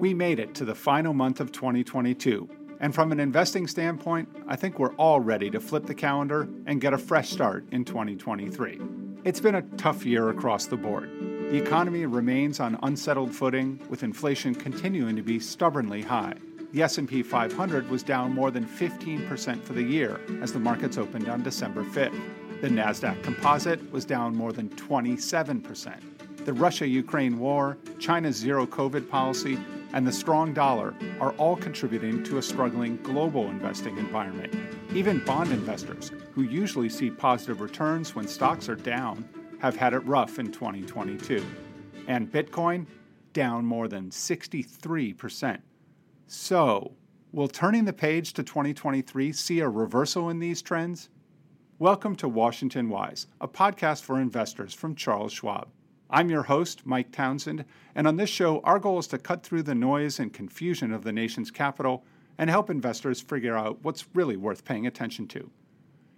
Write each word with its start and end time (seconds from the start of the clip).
We 0.00 0.14
made 0.14 0.38
it 0.38 0.54
to 0.54 0.64
the 0.64 0.74
final 0.74 1.12
month 1.12 1.40
of 1.40 1.52
2022, 1.52 2.48
and 2.80 2.94
from 2.94 3.12
an 3.12 3.20
investing 3.20 3.66
standpoint, 3.66 4.30
I 4.48 4.56
think 4.56 4.78
we're 4.78 4.94
all 4.94 5.20
ready 5.20 5.50
to 5.50 5.60
flip 5.60 5.84
the 5.84 5.94
calendar 5.94 6.48
and 6.64 6.80
get 6.80 6.94
a 6.94 6.98
fresh 6.98 7.28
start 7.28 7.66
in 7.70 7.84
2023. 7.84 8.80
It's 9.24 9.40
been 9.40 9.56
a 9.56 9.62
tough 9.76 10.06
year 10.06 10.30
across 10.30 10.64
the 10.64 10.78
board. 10.78 11.10
The 11.50 11.62
economy 11.62 12.06
remains 12.06 12.60
on 12.60 12.78
unsettled 12.82 13.34
footing, 13.34 13.78
with 13.90 14.02
inflation 14.02 14.54
continuing 14.54 15.16
to 15.16 15.22
be 15.22 15.38
stubbornly 15.38 16.00
high. 16.00 16.32
The 16.72 16.80
S&P 16.80 17.22
500 17.22 17.90
was 17.90 18.02
down 18.02 18.32
more 18.32 18.50
than 18.50 18.64
15% 18.64 19.62
for 19.62 19.74
the 19.74 19.82
year 19.82 20.18
as 20.40 20.50
the 20.50 20.60
markets 20.60 20.96
opened 20.96 21.28
on 21.28 21.42
December 21.42 21.84
5th. 21.84 22.18
The 22.62 22.68
Nasdaq 22.68 23.22
Composite 23.22 23.92
was 23.92 24.06
down 24.06 24.34
more 24.34 24.52
than 24.52 24.70
27%. 24.70 26.00
The 26.46 26.54
Russia 26.54 26.88
Ukraine 26.88 27.38
war, 27.38 27.76
China's 27.98 28.36
zero 28.36 28.64
COVID 28.66 29.10
policy, 29.10 29.58
and 29.92 30.06
the 30.06 30.12
strong 30.12 30.52
dollar 30.52 30.94
are 31.20 31.32
all 31.32 31.56
contributing 31.56 32.22
to 32.24 32.38
a 32.38 32.42
struggling 32.42 32.96
global 33.02 33.48
investing 33.48 33.98
environment. 33.98 34.54
Even 34.94 35.24
bond 35.24 35.50
investors, 35.50 36.12
who 36.32 36.42
usually 36.42 36.88
see 36.88 37.10
positive 37.10 37.60
returns 37.60 38.14
when 38.14 38.26
stocks 38.26 38.68
are 38.68 38.76
down, 38.76 39.28
have 39.60 39.76
had 39.76 39.92
it 39.92 40.04
rough 40.06 40.38
in 40.38 40.50
2022. 40.50 41.44
And 42.06 42.30
Bitcoin, 42.30 42.86
down 43.32 43.64
more 43.64 43.88
than 43.88 44.10
63%. 44.10 45.60
So, 46.26 46.92
will 47.32 47.48
turning 47.48 47.84
the 47.84 47.92
page 47.92 48.32
to 48.34 48.42
2023 48.42 49.32
see 49.32 49.60
a 49.60 49.68
reversal 49.68 50.30
in 50.30 50.38
these 50.38 50.62
trends? 50.62 51.08
Welcome 51.78 52.16
to 52.16 52.28
Washington 52.28 52.88
Wise, 52.88 53.26
a 53.40 53.48
podcast 53.48 54.02
for 54.02 54.20
investors 54.20 54.74
from 54.74 54.94
Charles 54.94 55.32
Schwab. 55.32 55.68
I'm 56.12 56.28
your 56.28 56.42
host, 56.42 56.84
Mike 56.84 57.12
Townsend, 57.12 57.64
and 57.94 58.08
on 58.08 58.16
this 58.16 58.28
show, 58.28 58.60
our 58.64 58.80
goal 58.80 58.98
is 58.98 59.06
to 59.08 59.18
cut 59.18 59.44
through 59.44 59.62
the 59.62 59.76
noise 59.76 60.18
and 60.18 60.32
confusion 60.32 60.92
of 60.92 61.04
the 61.04 61.12
nation's 61.12 61.52
capital 61.52 62.04
and 62.36 62.50
help 62.50 62.68
investors 62.68 63.20
figure 63.20 63.56
out 63.56 63.78
what's 63.82 64.08
really 64.12 64.36
worth 64.36 64.64
paying 64.64 64.88
attention 64.88 65.28
to. 65.28 65.50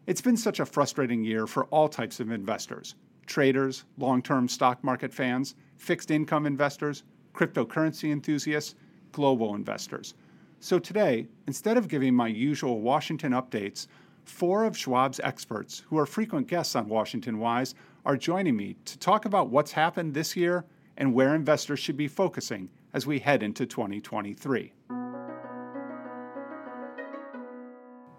It's 0.06 0.22
been 0.22 0.38
such 0.38 0.60
a 0.60 0.66
frustrating 0.66 1.22
year 1.22 1.46
for 1.46 1.64
all 1.66 1.88
types 1.88 2.20
of 2.20 2.30
investors 2.30 2.94
traders, 3.26 3.84
long 3.98 4.22
term 4.22 4.48
stock 4.48 4.82
market 4.82 5.12
fans, 5.12 5.54
fixed 5.76 6.10
income 6.10 6.46
investors, 6.46 7.04
cryptocurrency 7.34 8.10
enthusiasts, 8.10 8.74
global 9.12 9.54
investors. 9.54 10.14
So 10.60 10.78
today, 10.78 11.26
instead 11.46 11.76
of 11.76 11.88
giving 11.88 12.14
my 12.14 12.28
usual 12.28 12.80
Washington 12.80 13.32
updates, 13.32 13.88
four 14.24 14.64
of 14.64 14.76
Schwab's 14.76 15.20
experts, 15.20 15.82
who 15.88 15.98
are 15.98 16.06
frequent 16.06 16.46
guests 16.46 16.76
on 16.76 16.88
Washington 16.88 17.38
Wise, 17.38 17.74
are 18.04 18.16
joining 18.16 18.56
me 18.56 18.76
to 18.84 18.98
talk 18.98 19.24
about 19.24 19.50
what's 19.50 19.72
happened 19.72 20.12
this 20.12 20.36
year 20.36 20.64
and 20.96 21.14
where 21.14 21.34
investors 21.34 21.78
should 21.78 21.96
be 21.96 22.08
focusing 22.08 22.68
as 22.92 23.06
we 23.06 23.20
head 23.20 23.42
into 23.42 23.64
2023. 23.64 24.72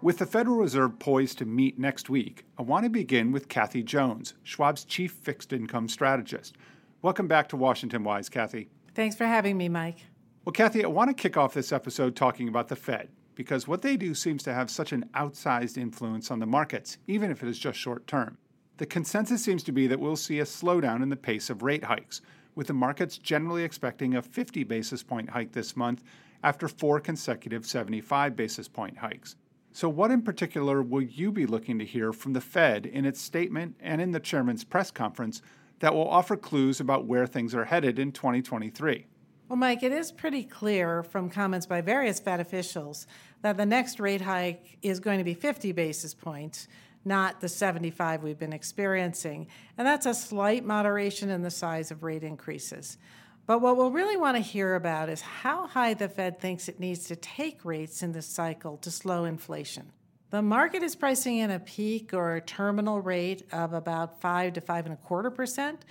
With 0.00 0.18
the 0.18 0.26
Federal 0.26 0.56
Reserve 0.56 0.98
poised 0.98 1.38
to 1.38 1.44
meet 1.44 1.78
next 1.78 2.10
week, 2.10 2.44
I 2.58 2.62
want 2.62 2.84
to 2.84 2.90
begin 2.90 3.32
with 3.32 3.48
Kathy 3.48 3.82
Jones, 3.82 4.34
Schwab's 4.42 4.84
chief 4.84 5.12
fixed 5.12 5.52
income 5.52 5.88
strategist. 5.88 6.56
Welcome 7.02 7.28
back 7.28 7.48
to 7.50 7.56
Washington 7.56 8.04
Wise, 8.04 8.28
Kathy. 8.28 8.68
Thanks 8.94 9.16
for 9.16 9.26
having 9.26 9.56
me, 9.56 9.68
Mike. 9.68 9.98
Well, 10.44 10.52
Kathy, 10.52 10.84
I 10.84 10.88
want 10.88 11.08
to 11.08 11.14
kick 11.14 11.36
off 11.36 11.54
this 11.54 11.72
episode 11.72 12.16
talking 12.16 12.48
about 12.48 12.68
the 12.68 12.76
Fed 12.76 13.08
because 13.34 13.66
what 13.66 13.82
they 13.82 13.96
do 13.96 14.14
seems 14.14 14.42
to 14.44 14.54
have 14.54 14.70
such 14.70 14.92
an 14.92 15.06
outsized 15.14 15.78
influence 15.78 16.30
on 16.30 16.38
the 16.38 16.46
markets, 16.46 16.98
even 17.06 17.30
if 17.30 17.42
it 17.42 17.48
is 17.48 17.58
just 17.58 17.78
short 17.78 18.06
term. 18.06 18.38
The 18.76 18.86
consensus 18.86 19.44
seems 19.44 19.62
to 19.64 19.72
be 19.72 19.86
that 19.86 20.00
we'll 20.00 20.16
see 20.16 20.40
a 20.40 20.44
slowdown 20.44 21.00
in 21.00 21.08
the 21.08 21.16
pace 21.16 21.48
of 21.48 21.62
rate 21.62 21.84
hikes, 21.84 22.20
with 22.56 22.66
the 22.66 22.72
markets 22.72 23.18
generally 23.18 23.62
expecting 23.62 24.16
a 24.16 24.22
50 24.22 24.64
basis 24.64 25.02
point 25.02 25.30
hike 25.30 25.52
this 25.52 25.76
month 25.76 26.02
after 26.42 26.66
four 26.66 26.98
consecutive 26.98 27.64
75 27.66 28.34
basis 28.34 28.66
point 28.66 28.98
hikes. 28.98 29.36
So, 29.70 29.88
what 29.88 30.10
in 30.10 30.22
particular 30.22 30.82
will 30.82 31.02
you 31.02 31.30
be 31.30 31.46
looking 31.46 31.78
to 31.78 31.84
hear 31.84 32.12
from 32.12 32.32
the 32.32 32.40
Fed 32.40 32.86
in 32.86 33.04
its 33.04 33.20
statement 33.20 33.76
and 33.80 34.00
in 34.00 34.10
the 34.10 34.20
chairman's 34.20 34.64
press 34.64 34.90
conference 34.90 35.40
that 35.78 35.94
will 35.94 36.08
offer 36.08 36.36
clues 36.36 36.80
about 36.80 37.06
where 37.06 37.26
things 37.26 37.54
are 37.54 37.64
headed 37.64 37.98
in 37.98 38.10
2023? 38.10 39.06
Well, 39.48 39.56
Mike, 39.56 39.82
it 39.82 39.92
is 39.92 40.10
pretty 40.10 40.42
clear 40.42 41.02
from 41.02 41.28
comments 41.28 41.66
by 41.66 41.80
various 41.80 42.18
Fed 42.18 42.40
officials 42.40 43.06
that 43.42 43.56
the 43.56 43.66
next 43.66 44.00
rate 44.00 44.22
hike 44.22 44.78
is 44.80 45.00
going 45.00 45.18
to 45.18 45.24
be 45.24 45.34
50 45.34 45.72
basis 45.72 46.14
points, 46.14 46.66
not 47.04 47.40
the 47.40 47.48
75 47.48 48.22
we've 48.22 48.38
been 48.38 48.52
experiencing. 48.52 49.48
And 49.76 49.86
that's 49.86 50.06
a 50.06 50.14
slight 50.14 50.64
moderation 50.64 51.30
in 51.30 51.42
the 51.42 51.50
size 51.50 51.90
of 51.90 52.02
rate 52.02 52.22
increases. 52.22 52.98
But 53.46 53.60
what 53.60 53.76
we'll 53.76 53.90
really 53.90 54.16
want 54.16 54.36
to 54.36 54.42
hear 54.42 54.74
about 54.74 55.08
is 55.10 55.20
how 55.20 55.66
high 55.66 55.94
the 55.94 56.08
Fed 56.08 56.40
thinks 56.40 56.68
it 56.68 56.80
needs 56.80 57.06
to 57.08 57.16
take 57.16 57.64
rates 57.64 58.02
in 58.02 58.12
this 58.12 58.26
cycle 58.26 58.78
to 58.78 58.90
slow 58.90 59.24
inflation. 59.24 59.92
The 60.30 60.42
market 60.42 60.82
is 60.82 60.96
pricing 60.96 61.38
in 61.38 61.50
a 61.50 61.60
peak 61.60 62.14
or 62.14 62.34
a 62.34 62.40
terminal 62.40 63.00
rate 63.00 63.42
of 63.52 63.72
about 63.72 64.20
five 64.20 64.54
to 64.54 64.60
five 64.60 64.86
and 64.86 64.94
a 64.94 64.96
quarter 64.96 65.30
percent, 65.30 65.84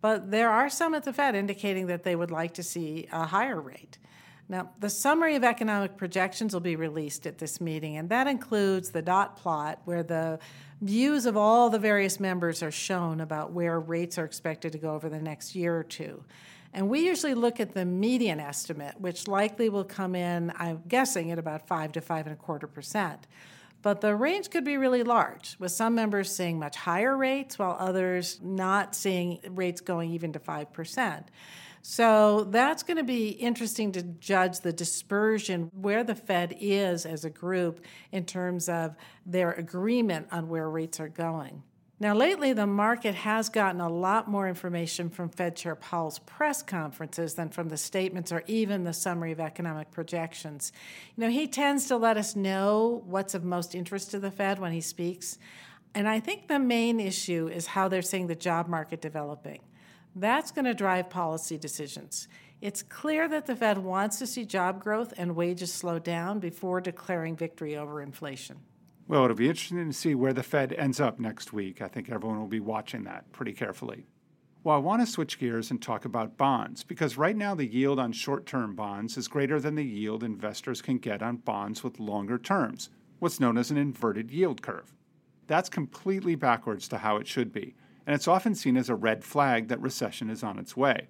but 0.00 0.30
there 0.30 0.50
are 0.50 0.68
some 0.68 0.94
at 0.94 1.04
the 1.04 1.12
Fed 1.12 1.34
indicating 1.34 1.86
that 1.86 2.02
they 2.02 2.16
would 2.16 2.30
like 2.30 2.54
to 2.54 2.62
see 2.62 3.08
a 3.12 3.24
higher 3.24 3.60
rate. 3.60 3.98
Now, 4.48 4.70
the 4.78 4.90
summary 4.90 5.34
of 5.34 5.42
economic 5.42 5.96
projections 5.96 6.54
will 6.54 6.60
be 6.60 6.76
released 6.76 7.26
at 7.26 7.38
this 7.38 7.60
meeting, 7.60 7.96
and 7.96 8.08
that 8.10 8.28
includes 8.28 8.90
the 8.90 9.02
dot 9.02 9.36
plot 9.36 9.80
where 9.84 10.04
the 10.04 10.38
views 10.80 11.26
of 11.26 11.36
all 11.36 11.68
the 11.68 11.78
various 11.78 12.20
members 12.20 12.62
are 12.62 12.70
shown 12.70 13.20
about 13.20 13.52
where 13.52 13.80
rates 13.80 14.18
are 14.18 14.24
expected 14.24 14.72
to 14.72 14.78
go 14.78 14.94
over 14.94 15.08
the 15.08 15.20
next 15.20 15.56
year 15.56 15.76
or 15.76 15.82
two. 15.82 16.22
And 16.72 16.88
we 16.88 17.06
usually 17.06 17.34
look 17.34 17.58
at 17.58 17.72
the 17.72 17.84
median 17.84 18.38
estimate, 18.38 19.00
which 19.00 19.26
likely 19.26 19.68
will 19.68 19.84
come 19.84 20.14
in, 20.14 20.52
I'm 20.56 20.82
guessing, 20.86 21.32
at 21.32 21.38
about 21.38 21.66
five 21.66 21.92
to 21.92 22.00
five 22.00 22.26
and 22.26 22.34
a 22.34 22.36
quarter 22.36 22.66
percent. 22.66 23.26
But 23.82 24.00
the 24.00 24.14
range 24.14 24.50
could 24.50 24.64
be 24.64 24.76
really 24.76 25.02
large, 25.02 25.56
with 25.58 25.72
some 25.72 25.94
members 25.94 26.34
seeing 26.34 26.58
much 26.58 26.76
higher 26.76 27.16
rates, 27.16 27.58
while 27.58 27.76
others 27.78 28.38
not 28.42 28.94
seeing 28.94 29.40
rates 29.48 29.80
going 29.80 30.10
even 30.10 30.32
to 30.32 30.38
5%. 30.38 31.24
So 31.88 32.42
that's 32.50 32.82
going 32.82 32.96
to 32.96 33.04
be 33.04 33.28
interesting 33.28 33.92
to 33.92 34.02
judge 34.02 34.58
the 34.58 34.72
dispersion 34.72 35.70
where 35.72 36.02
the 36.02 36.16
Fed 36.16 36.56
is 36.58 37.06
as 37.06 37.24
a 37.24 37.30
group 37.30 37.80
in 38.10 38.24
terms 38.24 38.68
of 38.68 38.96
their 39.24 39.52
agreement 39.52 40.26
on 40.32 40.48
where 40.48 40.68
rates 40.68 40.98
are 40.98 41.08
going. 41.08 41.62
Now, 42.00 42.12
lately, 42.12 42.52
the 42.52 42.66
market 42.66 43.14
has 43.14 43.48
gotten 43.48 43.80
a 43.80 43.88
lot 43.88 44.28
more 44.28 44.48
information 44.48 45.10
from 45.10 45.28
Fed 45.28 45.54
Chair 45.54 45.76
Powell's 45.76 46.18
press 46.18 46.60
conferences 46.60 47.34
than 47.34 47.50
from 47.50 47.68
the 47.68 47.76
statements 47.76 48.32
or 48.32 48.42
even 48.48 48.82
the 48.82 48.92
summary 48.92 49.30
of 49.30 49.38
economic 49.38 49.92
projections. 49.92 50.72
You 51.14 51.22
know, 51.22 51.30
he 51.30 51.46
tends 51.46 51.86
to 51.86 51.96
let 51.96 52.16
us 52.16 52.34
know 52.34 53.04
what's 53.06 53.32
of 53.32 53.44
most 53.44 53.76
interest 53.76 54.10
to 54.10 54.18
the 54.18 54.32
Fed 54.32 54.58
when 54.58 54.72
he 54.72 54.80
speaks. 54.80 55.38
And 55.94 56.08
I 56.08 56.18
think 56.18 56.48
the 56.48 56.58
main 56.58 56.98
issue 56.98 57.46
is 57.46 57.68
how 57.68 57.86
they're 57.86 58.02
seeing 58.02 58.26
the 58.26 58.34
job 58.34 58.66
market 58.66 59.00
developing. 59.00 59.60
That's 60.18 60.50
going 60.50 60.64
to 60.64 60.72
drive 60.72 61.10
policy 61.10 61.58
decisions. 61.58 62.26
It's 62.62 62.82
clear 62.82 63.28
that 63.28 63.44
the 63.44 63.54
Fed 63.54 63.76
wants 63.76 64.18
to 64.18 64.26
see 64.26 64.46
job 64.46 64.82
growth 64.82 65.12
and 65.18 65.36
wages 65.36 65.70
slow 65.70 65.98
down 65.98 66.38
before 66.38 66.80
declaring 66.80 67.36
victory 67.36 67.76
over 67.76 68.00
inflation. 68.00 68.56
Well, 69.06 69.24
it'll 69.24 69.36
be 69.36 69.50
interesting 69.50 69.86
to 69.86 69.92
see 69.92 70.14
where 70.14 70.32
the 70.32 70.42
Fed 70.42 70.72
ends 70.72 71.00
up 71.00 71.20
next 71.20 71.52
week. 71.52 71.82
I 71.82 71.88
think 71.88 72.08
everyone 72.08 72.40
will 72.40 72.46
be 72.46 72.60
watching 72.60 73.04
that 73.04 73.30
pretty 73.32 73.52
carefully. 73.52 74.06
Well, 74.64 74.76
I 74.76 74.78
want 74.78 75.02
to 75.02 75.06
switch 75.06 75.38
gears 75.38 75.70
and 75.70 75.82
talk 75.82 76.06
about 76.06 76.38
bonds 76.38 76.82
because 76.82 77.18
right 77.18 77.36
now 77.36 77.54
the 77.54 77.66
yield 77.66 77.98
on 77.98 78.12
short 78.12 78.46
term 78.46 78.74
bonds 78.74 79.18
is 79.18 79.28
greater 79.28 79.60
than 79.60 79.74
the 79.74 79.84
yield 79.84 80.24
investors 80.24 80.80
can 80.80 80.96
get 80.96 81.22
on 81.22 81.36
bonds 81.36 81.84
with 81.84 82.00
longer 82.00 82.38
terms, 82.38 82.88
what's 83.18 83.38
known 83.38 83.58
as 83.58 83.70
an 83.70 83.76
inverted 83.76 84.30
yield 84.30 84.62
curve. 84.62 84.94
That's 85.46 85.68
completely 85.68 86.36
backwards 86.36 86.88
to 86.88 86.98
how 86.98 87.18
it 87.18 87.28
should 87.28 87.52
be 87.52 87.74
and 88.06 88.14
it's 88.14 88.28
often 88.28 88.54
seen 88.54 88.76
as 88.76 88.88
a 88.88 88.94
red 88.94 89.24
flag 89.24 89.68
that 89.68 89.80
recession 89.80 90.30
is 90.30 90.42
on 90.42 90.58
its 90.58 90.76
way. 90.76 91.08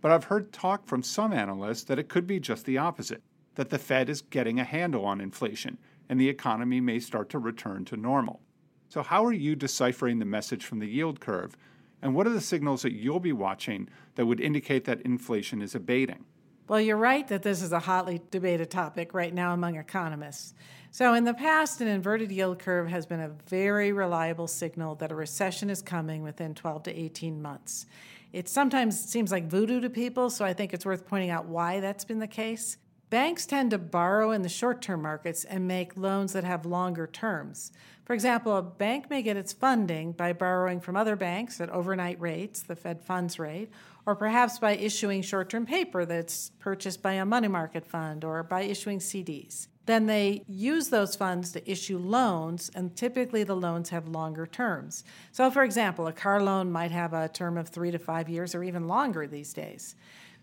But 0.00 0.12
I've 0.12 0.24
heard 0.24 0.52
talk 0.52 0.86
from 0.86 1.02
some 1.02 1.32
analysts 1.32 1.84
that 1.84 1.98
it 1.98 2.08
could 2.08 2.26
be 2.26 2.38
just 2.38 2.64
the 2.64 2.78
opposite 2.78 3.22
that 3.56 3.70
the 3.70 3.78
Fed 3.78 4.08
is 4.08 4.22
getting 4.22 4.60
a 4.60 4.64
handle 4.64 5.04
on 5.04 5.20
inflation 5.20 5.78
and 6.08 6.20
the 6.20 6.28
economy 6.28 6.80
may 6.80 7.00
start 7.00 7.28
to 7.30 7.38
return 7.38 7.84
to 7.86 7.96
normal. 7.96 8.40
So, 8.88 9.02
how 9.02 9.24
are 9.24 9.32
you 9.32 9.56
deciphering 9.56 10.18
the 10.18 10.24
message 10.24 10.64
from 10.64 10.78
the 10.78 10.86
yield 10.86 11.18
curve? 11.18 11.56
And 12.00 12.14
what 12.14 12.26
are 12.26 12.30
the 12.30 12.40
signals 12.40 12.82
that 12.82 12.92
you'll 12.92 13.18
be 13.18 13.32
watching 13.32 13.88
that 14.14 14.26
would 14.26 14.40
indicate 14.40 14.84
that 14.84 15.00
inflation 15.00 15.60
is 15.60 15.74
abating? 15.74 16.24
Well, 16.68 16.80
you're 16.80 16.96
right 16.96 17.26
that 17.28 17.44
this 17.44 17.62
is 17.62 17.70
a 17.70 17.78
hotly 17.78 18.20
debated 18.32 18.72
topic 18.72 19.14
right 19.14 19.32
now 19.32 19.52
among 19.52 19.76
economists. 19.76 20.52
So, 20.90 21.14
in 21.14 21.22
the 21.22 21.34
past, 21.34 21.80
an 21.80 21.86
inverted 21.86 22.32
yield 22.32 22.58
curve 22.58 22.88
has 22.88 23.06
been 23.06 23.20
a 23.20 23.28
very 23.46 23.92
reliable 23.92 24.48
signal 24.48 24.96
that 24.96 25.12
a 25.12 25.14
recession 25.14 25.70
is 25.70 25.80
coming 25.80 26.22
within 26.22 26.54
12 26.54 26.84
to 26.84 26.98
18 26.98 27.40
months. 27.40 27.86
It 28.32 28.48
sometimes 28.48 28.98
seems 28.98 29.30
like 29.30 29.46
voodoo 29.46 29.80
to 29.80 29.88
people, 29.88 30.28
so 30.28 30.44
I 30.44 30.54
think 30.54 30.74
it's 30.74 30.84
worth 30.84 31.06
pointing 31.06 31.30
out 31.30 31.46
why 31.46 31.78
that's 31.78 32.04
been 32.04 32.18
the 32.18 32.26
case. 32.26 32.78
Banks 33.10 33.46
tend 33.46 33.70
to 33.70 33.78
borrow 33.78 34.32
in 34.32 34.42
the 34.42 34.48
short 34.48 34.82
term 34.82 35.02
markets 35.02 35.44
and 35.44 35.68
make 35.68 35.96
loans 35.96 36.32
that 36.32 36.42
have 36.42 36.66
longer 36.66 37.06
terms. 37.06 37.70
For 38.04 38.14
example, 38.14 38.56
a 38.56 38.62
bank 38.62 39.08
may 39.08 39.22
get 39.22 39.36
its 39.36 39.52
funding 39.52 40.12
by 40.12 40.32
borrowing 40.32 40.80
from 40.80 40.96
other 40.96 41.14
banks 41.14 41.60
at 41.60 41.70
overnight 41.70 42.20
rates, 42.20 42.62
the 42.62 42.74
Fed 42.74 43.00
funds 43.00 43.38
rate, 43.38 43.70
or 44.06 44.14
perhaps 44.14 44.58
by 44.58 44.76
issuing 44.76 45.20
short 45.20 45.50
term 45.50 45.66
paper 45.66 46.06
that's 46.06 46.50
purchased 46.60 47.02
by 47.02 47.14
a 47.14 47.24
money 47.24 47.48
market 47.48 47.84
fund 47.84 48.24
or 48.24 48.42
by 48.42 48.62
issuing 48.62 49.00
CDs. 49.00 49.66
Then 49.86 50.06
they 50.06 50.42
use 50.48 50.88
those 50.88 51.14
funds 51.14 51.52
to 51.52 51.70
issue 51.70 51.96
loans, 51.96 52.72
and 52.74 52.96
typically 52.96 53.44
the 53.44 53.54
loans 53.54 53.90
have 53.90 54.08
longer 54.08 54.44
terms. 54.44 55.04
So, 55.30 55.48
for 55.48 55.62
example, 55.62 56.08
a 56.08 56.12
car 56.12 56.42
loan 56.42 56.72
might 56.72 56.90
have 56.90 57.12
a 57.12 57.28
term 57.28 57.56
of 57.56 57.68
three 57.68 57.92
to 57.92 57.98
five 57.98 58.28
years 58.28 58.54
or 58.54 58.64
even 58.64 58.88
longer 58.88 59.28
these 59.28 59.52
days. 59.52 59.94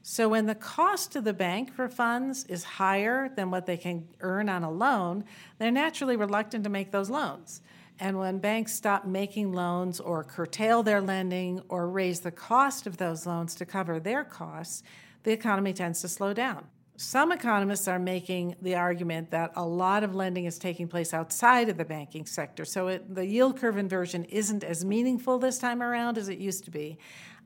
So, 0.01 0.29
when 0.29 0.45
the 0.45 0.55
cost 0.55 1.11
to 1.13 1.21
the 1.21 1.33
bank 1.33 1.73
for 1.73 1.89
funds 1.89 2.45
is 2.45 2.63
higher 2.63 3.29
than 3.35 3.51
what 3.51 3.65
they 3.65 3.77
can 3.77 4.07
earn 4.21 4.47
on 4.47 4.63
a 4.63 4.71
loan, 4.71 5.25
they're 5.57 5.71
naturally 5.71 6.15
reluctant 6.15 6.63
to 6.63 6.69
make 6.69 6.91
those 6.91 7.09
loans. 7.09 7.61
And 7.99 8.17
when 8.17 8.39
banks 8.39 8.73
stop 8.73 9.05
making 9.05 9.53
loans 9.53 9.99
or 9.99 10.23
curtail 10.23 10.83
their 10.83 11.01
lending 11.01 11.61
or 11.69 11.87
raise 11.87 12.21
the 12.21 12.31
cost 12.31 12.87
of 12.87 12.97
those 12.97 13.25
loans 13.25 13.55
to 13.55 13.65
cover 13.65 13.99
their 13.99 14.23
costs, 14.23 14.83
the 15.23 15.31
economy 15.31 15.73
tends 15.73 16.01
to 16.01 16.07
slow 16.07 16.33
down. 16.33 16.67
Some 16.95 17.31
economists 17.31 17.87
are 17.87 17.99
making 17.99 18.55
the 18.61 18.75
argument 18.75 19.31
that 19.31 19.51
a 19.55 19.65
lot 19.65 20.03
of 20.03 20.13
lending 20.13 20.45
is 20.45 20.59
taking 20.59 20.87
place 20.87 21.13
outside 21.13 21.69
of 21.69 21.77
the 21.77 21.85
banking 21.85 22.25
sector, 22.25 22.65
so 22.65 22.87
it, 22.87 23.15
the 23.15 23.25
yield 23.25 23.57
curve 23.57 23.77
inversion 23.77 24.25
isn't 24.25 24.63
as 24.63 24.85
meaningful 24.85 25.39
this 25.39 25.57
time 25.57 25.81
around 25.81 26.19
as 26.19 26.29
it 26.29 26.37
used 26.37 26.65
to 26.65 26.71
be. 26.71 26.99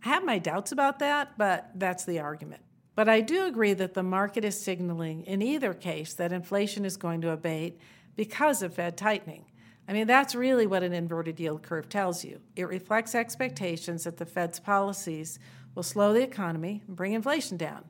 I 0.03 0.09
have 0.09 0.25
my 0.25 0.37
doubts 0.37 0.73
about 0.73 0.99
that, 0.99 1.37
but 1.37 1.71
that's 1.75 2.03
the 2.03 2.19
argument. 2.19 2.61
But 2.93 3.07
I 3.07 3.21
do 3.21 3.45
agree 3.45 3.73
that 3.73 3.93
the 3.93 4.03
market 4.03 4.43
is 4.43 4.59
signaling 4.59 5.23
in 5.23 5.41
either 5.41 5.73
case 5.73 6.13
that 6.15 6.33
inflation 6.33 6.83
is 6.83 6.97
going 6.97 7.21
to 7.21 7.31
abate 7.31 7.79
because 8.15 8.61
of 8.61 8.73
Fed 8.73 8.97
tightening. 8.97 9.45
I 9.87 9.93
mean, 9.93 10.07
that's 10.07 10.35
really 10.35 10.67
what 10.67 10.83
an 10.83 10.93
inverted 10.93 11.39
yield 11.39 11.63
curve 11.63 11.87
tells 11.87 12.25
you. 12.25 12.41
It 12.55 12.67
reflects 12.67 13.15
expectations 13.15 14.03
that 14.03 14.17
the 14.17 14.25
Fed's 14.25 14.59
policies 14.59 15.39
will 15.75 15.83
slow 15.83 16.13
the 16.13 16.23
economy 16.23 16.83
and 16.87 16.95
bring 16.95 17.13
inflation 17.13 17.55
down. 17.55 17.85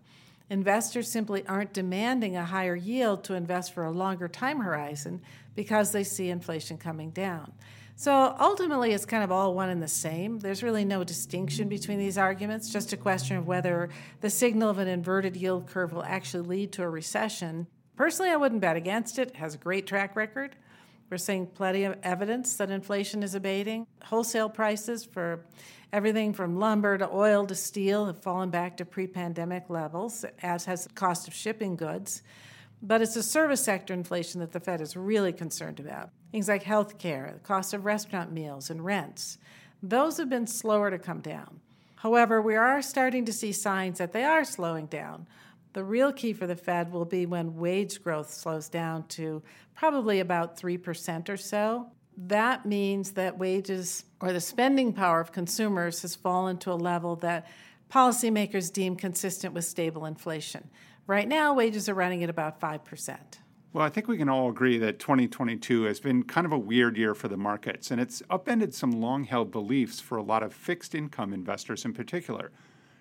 Investors 0.49 1.09
simply 1.09 1.45
aren't 1.47 1.73
demanding 1.73 2.37
a 2.37 2.45
higher 2.45 2.75
yield 2.75 3.23
to 3.25 3.33
invest 3.33 3.73
for 3.73 3.83
a 3.83 3.91
longer 3.91 4.27
time 4.27 4.59
horizon 4.59 5.21
because 5.55 5.91
they 5.91 6.03
see 6.03 6.29
inflation 6.29 6.77
coming 6.77 7.09
down. 7.09 7.51
So 7.99 8.35
ultimately, 8.39 8.91
it's 8.91 9.05
kind 9.05 9.23
of 9.23 9.31
all 9.31 9.55
one 9.55 9.69
and 9.69 9.81
the 9.81 9.87
same. 9.87 10.37
There's 10.37 10.61
really 10.61 10.85
no 10.85 11.03
distinction 11.03 11.67
between 11.67 11.97
these 11.97 12.17
arguments, 12.17 12.71
just 12.71 12.93
a 12.93 12.97
question 12.97 13.37
of 13.37 13.47
whether 13.47 13.89
the 14.21 14.29
signal 14.29 14.69
of 14.69 14.77
an 14.77 14.87
inverted 14.87 15.35
yield 15.35 15.65
curve 15.65 15.93
will 15.93 16.03
actually 16.03 16.47
lead 16.47 16.71
to 16.73 16.83
a 16.83 16.89
recession. 16.89 17.65
Personally, 17.95 18.31
I 18.31 18.35
wouldn't 18.35 18.61
bet 18.61 18.77
against 18.77 19.17
it. 19.17 19.29
it 19.29 19.37
has 19.37 19.55
a 19.55 19.57
great 19.57 19.87
track 19.87 20.15
record. 20.15 20.55
We're 21.09 21.17
seeing 21.17 21.47
plenty 21.47 21.85
of 21.85 21.97
evidence 22.03 22.55
that 22.57 22.69
inflation 22.69 23.23
is 23.23 23.33
abating. 23.33 23.87
Wholesale 24.03 24.49
prices 24.49 25.05
for 25.05 25.45
everything 25.93 26.33
from 26.33 26.59
lumber 26.59 26.97
to 26.97 27.09
oil 27.09 27.45
to 27.45 27.55
steel 27.55 28.07
have 28.07 28.21
fallen 28.21 28.49
back 28.49 28.77
to 28.77 28.85
pre 28.85 29.07
pandemic 29.07 29.69
levels, 29.69 30.25
as 30.41 30.65
has 30.65 30.83
the 30.83 30.93
cost 30.93 31.27
of 31.27 31.33
shipping 31.33 31.77
goods. 31.77 32.23
But 32.81 33.01
it's 33.01 33.13
the 33.13 33.23
service 33.23 33.63
sector 33.63 33.93
inflation 33.93 34.41
that 34.41 34.51
the 34.51 34.59
Fed 34.59 34.81
is 34.81 34.95
really 34.97 35.33
concerned 35.33 35.79
about. 35.79 36.09
Things 36.31 36.49
like 36.49 36.63
health 36.63 36.97
care, 36.97 37.31
the 37.33 37.39
cost 37.39 37.73
of 37.73 37.85
restaurant 37.85 38.31
meals, 38.31 38.69
and 38.69 38.83
rents. 38.83 39.37
Those 39.81 40.17
have 40.17 40.29
been 40.29 40.45
slower 40.45 40.91
to 40.91 40.99
come 40.99 41.21
down. 41.21 41.61
However, 41.95 42.41
we 42.41 42.55
are 42.55 42.81
starting 42.81 43.25
to 43.25 43.33
see 43.33 43.51
signs 43.51 43.97
that 43.97 44.11
they 44.11 44.23
are 44.23 44.43
slowing 44.43 44.85
down. 44.85 45.25
The 45.77 45.83
real 45.83 46.11
key 46.11 46.33
for 46.33 46.47
the 46.47 46.55
Fed 46.55 46.91
will 46.91 47.05
be 47.05 47.27
when 47.27 47.55
wage 47.55 48.01
growth 48.01 48.33
slows 48.33 48.67
down 48.67 49.07
to 49.09 49.43
probably 49.75 50.21
about 50.21 50.59
3% 50.59 51.29
or 51.29 51.37
so. 51.37 51.91
That 52.17 52.65
means 52.65 53.11
that 53.11 53.37
wages 53.37 54.03
or 54.19 54.33
the 54.33 54.41
spending 54.41 54.91
power 54.91 55.19
of 55.19 55.31
consumers 55.31 56.01
has 56.01 56.15
fallen 56.15 56.57
to 56.57 56.71
a 56.71 56.73
level 56.73 57.15
that 57.17 57.45
policymakers 57.91 58.73
deem 58.73 58.95
consistent 58.95 59.53
with 59.53 59.65
stable 59.65 60.07
inflation. 60.07 60.67
Right 61.05 61.27
now, 61.27 61.53
wages 61.53 61.87
are 61.87 61.93
running 61.93 62.23
at 62.23 62.29
about 62.31 62.59
5%. 62.59 63.17
Well, 63.71 63.85
I 63.85 63.89
think 63.89 64.07
we 64.07 64.17
can 64.17 64.29
all 64.29 64.49
agree 64.49 64.79
that 64.79 64.97
2022 64.97 65.83
has 65.83 65.99
been 65.99 66.23
kind 66.23 66.47
of 66.47 66.53
a 66.53 66.57
weird 66.57 66.97
year 66.97 67.13
for 67.13 67.27
the 67.27 67.37
markets, 67.37 67.91
and 67.91 68.01
it's 68.01 68.23
upended 68.31 68.73
some 68.73 68.99
long 68.99 69.25
held 69.25 69.51
beliefs 69.51 69.99
for 69.99 70.17
a 70.17 70.23
lot 70.23 70.41
of 70.41 70.55
fixed 70.55 70.95
income 70.95 71.33
investors 71.33 71.85
in 71.85 71.93
particular. 71.93 72.49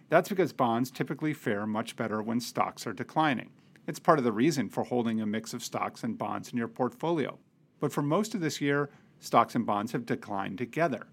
That's 0.08 0.28
because 0.28 0.52
bonds 0.52 0.90
typically 0.90 1.34
fare 1.34 1.66
much 1.66 1.96
better 1.96 2.22
when 2.22 2.40
stocks 2.40 2.86
are 2.86 2.92
declining. 2.92 3.50
It's 3.86 3.98
part 3.98 4.18
of 4.18 4.24
the 4.24 4.32
reason 4.32 4.68
for 4.68 4.84
holding 4.84 5.20
a 5.20 5.26
mix 5.26 5.54
of 5.54 5.62
stocks 5.62 6.02
and 6.02 6.18
bonds 6.18 6.50
in 6.50 6.58
your 6.58 6.68
portfolio. 6.68 7.38
But 7.80 7.92
for 7.92 8.02
most 8.02 8.34
of 8.34 8.40
this 8.40 8.60
year, 8.60 8.90
stocks 9.20 9.54
and 9.54 9.66
bonds 9.66 9.92
have 9.92 10.06
declined 10.06 10.58
together. 10.58 11.06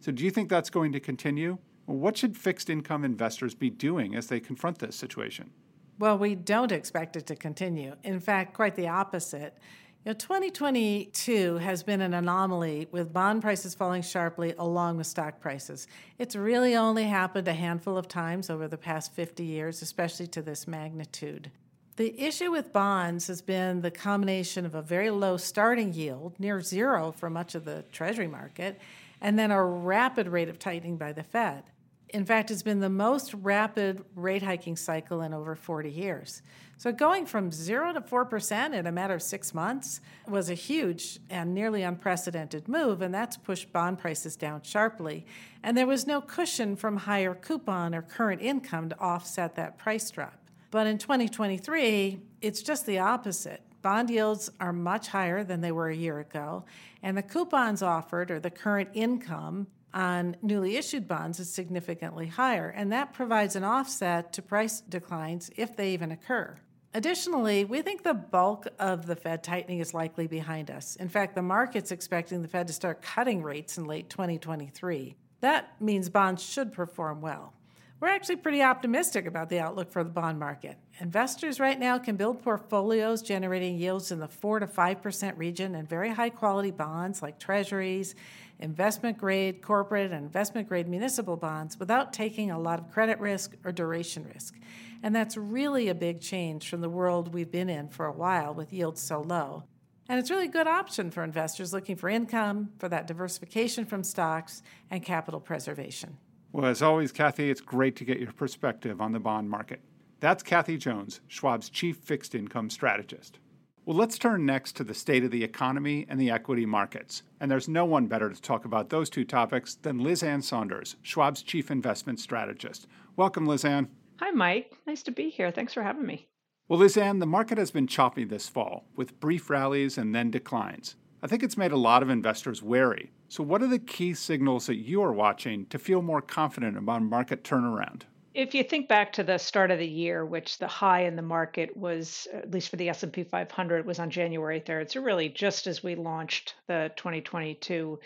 So, 0.00 0.12
do 0.12 0.24
you 0.24 0.30
think 0.30 0.48
that's 0.48 0.70
going 0.70 0.92
to 0.92 1.00
continue? 1.00 1.58
what 1.98 2.16
should 2.16 2.36
fixed 2.36 2.70
income 2.70 3.04
investors 3.04 3.54
be 3.54 3.70
doing 3.70 4.14
as 4.14 4.28
they 4.28 4.40
confront 4.40 4.78
this 4.78 4.96
situation? 4.96 5.50
Well, 5.98 6.16
we 6.16 6.34
don't 6.34 6.72
expect 6.72 7.16
it 7.16 7.26
to 7.26 7.36
continue. 7.36 7.94
In 8.04 8.20
fact, 8.20 8.54
quite 8.54 8.74
the 8.74 8.88
opposite. 8.88 9.58
You 10.02 10.12
know, 10.12 10.14
2022 10.14 11.58
has 11.58 11.82
been 11.82 12.00
an 12.00 12.14
anomaly 12.14 12.88
with 12.90 13.12
bond 13.12 13.42
prices 13.42 13.74
falling 13.74 14.00
sharply 14.00 14.54
along 14.58 14.96
with 14.96 15.06
stock 15.06 15.40
prices. 15.40 15.86
It's 16.18 16.34
really 16.34 16.74
only 16.74 17.04
happened 17.04 17.46
a 17.48 17.52
handful 17.52 17.98
of 17.98 18.08
times 18.08 18.48
over 18.48 18.66
the 18.66 18.78
past 18.78 19.12
50 19.12 19.44
years, 19.44 19.82
especially 19.82 20.26
to 20.28 20.40
this 20.40 20.66
magnitude. 20.66 21.50
The 21.96 22.18
issue 22.18 22.50
with 22.50 22.72
bonds 22.72 23.26
has 23.26 23.42
been 23.42 23.82
the 23.82 23.90
combination 23.90 24.64
of 24.64 24.74
a 24.74 24.80
very 24.80 25.10
low 25.10 25.36
starting 25.36 25.92
yield, 25.92 26.40
near 26.40 26.62
zero 26.62 27.12
for 27.12 27.28
much 27.28 27.54
of 27.54 27.66
the 27.66 27.84
Treasury 27.92 28.26
market, 28.26 28.80
and 29.20 29.38
then 29.38 29.50
a 29.50 29.62
rapid 29.62 30.28
rate 30.28 30.48
of 30.48 30.58
tightening 30.58 30.96
by 30.96 31.12
the 31.12 31.22
Fed. 31.22 31.64
In 32.12 32.24
fact, 32.24 32.50
it's 32.50 32.62
been 32.62 32.80
the 32.80 32.90
most 32.90 33.32
rapid 33.34 34.04
rate 34.16 34.42
hiking 34.42 34.76
cycle 34.76 35.22
in 35.22 35.32
over 35.32 35.54
40 35.54 35.90
years. 35.90 36.42
So 36.76 36.90
going 36.90 37.24
from 37.24 37.52
zero 37.52 37.92
to 37.92 38.00
4% 38.00 38.74
in 38.74 38.86
a 38.86 38.92
matter 38.92 39.14
of 39.14 39.22
six 39.22 39.54
months 39.54 40.00
was 40.26 40.50
a 40.50 40.54
huge 40.54 41.20
and 41.28 41.54
nearly 41.54 41.82
unprecedented 41.82 42.66
move, 42.68 43.00
and 43.00 43.14
that's 43.14 43.36
pushed 43.36 43.72
bond 43.72 43.98
prices 43.98 44.34
down 44.34 44.62
sharply. 44.62 45.24
And 45.62 45.76
there 45.76 45.86
was 45.86 46.06
no 46.06 46.20
cushion 46.20 46.74
from 46.74 46.96
higher 46.96 47.34
coupon 47.34 47.94
or 47.94 48.02
current 48.02 48.42
income 48.42 48.88
to 48.88 48.98
offset 48.98 49.54
that 49.54 49.78
price 49.78 50.10
drop. 50.10 50.38
But 50.70 50.86
in 50.86 50.98
2023, 50.98 52.18
it's 52.40 52.62
just 52.62 52.86
the 52.86 52.98
opposite. 52.98 53.62
Bond 53.82 54.10
yields 54.10 54.50
are 54.58 54.72
much 54.72 55.08
higher 55.08 55.44
than 55.44 55.60
they 55.60 55.72
were 55.72 55.88
a 55.88 55.96
year 55.96 56.18
ago, 56.18 56.64
and 57.02 57.16
the 57.16 57.22
coupons 57.22 57.82
offered, 57.82 58.30
or 58.30 58.40
the 58.40 58.50
current 58.50 58.90
income, 58.94 59.68
on 59.92 60.36
newly 60.42 60.76
issued 60.76 61.08
bonds 61.08 61.40
is 61.40 61.52
significantly 61.52 62.26
higher, 62.26 62.68
and 62.68 62.92
that 62.92 63.12
provides 63.12 63.56
an 63.56 63.64
offset 63.64 64.32
to 64.34 64.42
price 64.42 64.80
declines 64.80 65.50
if 65.56 65.76
they 65.76 65.92
even 65.92 66.10
occur. 66.10 66.58
Additionally, 66.92 67.64
we 67.64 67.82
think 67.82 68.02
the 68.02 68.14
bulk 68.14 68.66
of 68.78 69.06
the 69.06 69.14
Fed 69.14 69.44
tightening 69.44 69.78
is 69.78 69.94
likely 69.94 70.26
behind 70.26 70.70
us. 70.70 70.96
In 70.96 71.08
fact, 71.08 71.36
the 71.36 71.42
market's 71.42 71.92
expecting 71.92 72.42
the 72.42 72.48
Fed 72.48 72.66
to 72.66 72.72
start 72.72 73.00
cutting 73.00 73.42
rates 73.42 73.78
in 73.78 73.84
late 73.84 74.10
2023. 74.10 75.14
That 75.40 75.80
means 75.80 76.08
bonds 76.08 76.42
should 76.42 76.72
perform 76.72 77.20
well. 77.20 77.54
We're 78.00 78.08
actually 78.08 78.36
pretty 78.36 78.62
optimistic 78.62 79.26
about 79.26 79.50
the 79.50 79.58
outlook 79.58 79.92
for 79.92 80.02
the 80.02 80.08
bond 80.08 80.38
market. 80.38 80.78
Investors 81.00 81.60
right 81.60 81.78
now 81.78 81.98
can 81.98 82.16
build 82.16 82.42
portfolios 82.42 83.20
generating 83.20 83.76
yields 83.76 84.10
in 84.10 84.20
the 84.20 84.26
4 84.26 84.60
to 84.60 84.66
5% 84.66 85.36
region 85.36 85.74
and 85.74 85.86
very 85.86 86.08
high 86.08 86.30
quality 86.30 86.70
bonds 86.70 87.20
like 87.20 87.38
treasuries, 87.38 88.14
investment 88.58 89.18
grade 89.18 89.60
corporate, 89.60 90.12
and 90.12 90.24
investment 90.24 90.66
grade 90.66 90.88
municipal 90.88 91.36
bonds 91.36 91.78
without 91.78 92.14
taking 92.14 92.50
a 92.50 92.58
lot 92.58 92.78
of 92.78 92.90
credit 92.90 93.20
risk 93.20 93.54
or 93.66 93.72
duration 93.72 94.26
risk. 94.32 94.54
And 95.02 95.14
that's 95.14 95.36
really 95.36 95.88
a 95.88 95.94
big 95.94 96.22
change 96.22 96.70
from 96.70 96.80
the 96.80 96.88
world 96.88 97.34
we've 97.34 97.50
been 97.50 97.68
in 97.68 97.90
for 97.90 98.06
a 98.06 98.12
while 98.12 98.54
with 98.54 98.72
yields 98.72 99.02
so 99.02 99.20
low. 99.20 99.64
And 100.08 100.18
it's 100.18 100.30
really 100.30 100.46
a 100.46 100.50
good 100.50 100.66
option 100.66 101.10
for 101.10 101.22
investors 101.22 101.74
looking 101.74 101.96
for 101.96 102.08
income, 102.08 102.70
for 102.78 102.88
that 102.88 103.06
diversification 103.06 103.84
from 103.84 104.02
stocks, 104.04 104.62
and 104.90 105.02
capital 105.02 105.38
preservation. 105.38 106.16
Well, 106.52 106.66
as 106.66 106.82
always, 106.82 107.12
Kathy, 107.12 107.48
it's 107.48 107.60
great 107.60 107.94
to 107.96 108.04
get 108.04 108.18
your 108.18 108.32
perspective 108.32 109.00
on 109.00 109.12
the 109.12 109.20
bond 109.20 109.48
market. 109.48 109.80
That's 110.18 110.42
Kathy 110.42 110.76
Jones, 110.76 111.20
Schwab's 111.28 111.70
chief 111.70 111.96
fixed 111.98 112.34
income 112.34 112.70
strategist. 112.70 113.38
Well, 113.86 113.96
let's 113.96 114.18
turn 114.18 114.44
next 114.44 114.76
to 114.76 114.84
the 114.84 114.92
state 114.92 115.22
of 115.24 115.30
the 115.30 115.44
economy 115.44 116.06
and 116.08 116.20
the 116.20 116.30
equity 116.30 116.66
markets. 116.66 117.22
And 117.38 117.48
there's 117.48 117.68
no 117.68 117.84
one 117.84 118.08
better 118.08 118.28
to 118.28 118.42
talk 118.42 118.64
about 118.64 118.90
those 118.90 119.08
two 119.08 119.24
topics 119.24 119.76
than 119.76 120.00
Liz 120.00 120.24
Ann 120.24 120.42
Sonders, 120.42 120.96
Schwab's 121.02 121.42
chief 121.42 121.70
investment 121.70 122.18
strategist. 122.18 122.88
Welcome, 123.14 123.46
Liz 123.46 123.64
Ann. 123.64 123.88
Hi, 124.18 124.30
Mike. 124.30 124.72
Nice 124.88 125.04
to 125.04 125.12
be 125.12 125.30
here. 125.30 125.52
Thanks 125.52 125.72
for 125.72 125.82
having 125.82 126.04
me. 126.04 126.28
Well, 126.68 126.80
Liz 126.80 126.96
Ann, 126.96 127.20
the 127.20 127.26
market 127.26 127.58
has 127.58 127.70
been 127.70 127.86
choppy 127.86 128.24
this 128.24 128.48
fall, 128.48 128.86
with 128.96 129.18
brief 129.20 129.50
rallies 129.50 129.96
and 129.96 130.14
then 130.14 130.30
declines. 130.30 130.96
I 131.22 131.26
think 131.28 131.42
it's 131.44 131.56
made 131.56 131.72
a 131.72 131.76
lot 131.76 132.02
of 132.02 132.10
investors 132.10 132.62
wary. 132.62 133.12
So, 133.30 133.44
what 133.44 133.62
are 133.62 133.68
the 133.68 133.78
key 133.78 134.14
signals 134.14 134.66
that 134.66 134.78
you 134.78 135.02
are 135.02 135.12
watching 135.12 135.64
to 135.66 135.78
feel 135.78 136.02
more 136.02 136.20
confident 136.20 136.76
about 136.76 137.00
market 137.00 137.44
turnaround? 137.44 138.02
If 138.34 138.56
you 138.56 138.64
think 138.64 138.88
back 138.88 139.12
to 139.14 139.22
the 139.22 139.38
start 139.38 139.70
of 139.70 139.78
the 139.78 139.86
year, 139.86 140.26
which 140.26 140.58
the 140.58 140.66
high 140.66 141.02
in 141.04 141.14
the 141.14 141.22
market 141.22 141.76
was, 141.76 142.26
at 142.34 142.50
least 142.50 142.70
for 142.70 142.76
the 142.76 142.88
S&P 142.88 143.22
500, 143.22 143.86
was 143.86 144.00
on 144.00 144.10
January 144.10 144.60
3rd. 144.60 144.90
So 144.90 145.00
really 145.00 145.28
just 145.28 145.68
as 145.68 145.80
we 145.80 145.94
launched 145.94 146.56
the 146.66 146.90
2022 146.96 148.00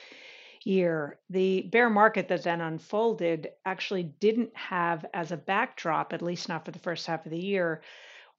year, 0.64 1.18
the 1.30 1.62
bear 1.72 1.88
market 1.88 2.28
that 2.28 2.42
then 2.42 2.60
unfolded 2.60 3.48
actually 3.64 4.02
didn't 4.02 4.54
have 4.54 5.06
as 5.14 5.32
a 5.32 5.38
backdrop, 5.38 6.12
at 6.12 6.20
least 6.20 6.50
not 6.50 6.66
for 6.66 6.70
the 6.70 6.78
first 6.78 7.06
half 7.06 7.24
of 7.24 7.32
the 7.32 7.38
year, 7.38 7.80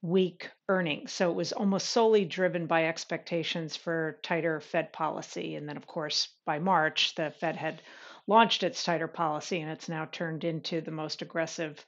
weak 0.06 0.52
earnings. 0.70 1.12
So 1.12 1.32
it 1.32 1.36
was 1.36 1.52
almost 1.52 1.90
solely 1.90 2.26
driven 2.26 2.68
by 2.68 2.86
expectations 2.86 3.76
for 3.76 4.20
tighter 4.22 4.60
Fed 4.60 4.94
policy. 4.94 5.56
And 5.56 5.68
then, 5.68 5.78
of 5.78 5.88
course, 5.88 6.30
by 6.46 6.60
March, 6.60 7.16
the 7.16 7.32
Fed 7.32 7.56
had 7.56 7.82
launched 8.28 8.64
its 8.64 8.84
tighter 8.84 9.08
policy, 9.08 9.62
and 9.62 9.72
it's 9.72 9.90
now 9.90 10.08
turned 10.12 10.44
into 10.44 10.82
the 10.82 10.92
most 10.92 11.22
aggressive 11.22 11.84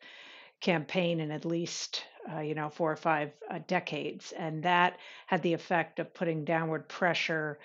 campaign 0.59 1.19
in 1.19 1.31
at 1.31 1.45
least 1.45 2.03
uh, 2.33 2.39
you 2.39 2.55
know 2.55 2.69
four 2.69 2.91
or 2.91 2.95
five 2.95 3.31
uh, 3.49 3.59
decades, 3.67 4.31
and 4.31 4.63
that 4.63 4.97
had 5.27 5.41
the 5.41 5.53
effect 5.53 5.99
of 5.99 6.13
putting 6.13 6.43
downward 6.43 6.87
pressure, 6.87 7.59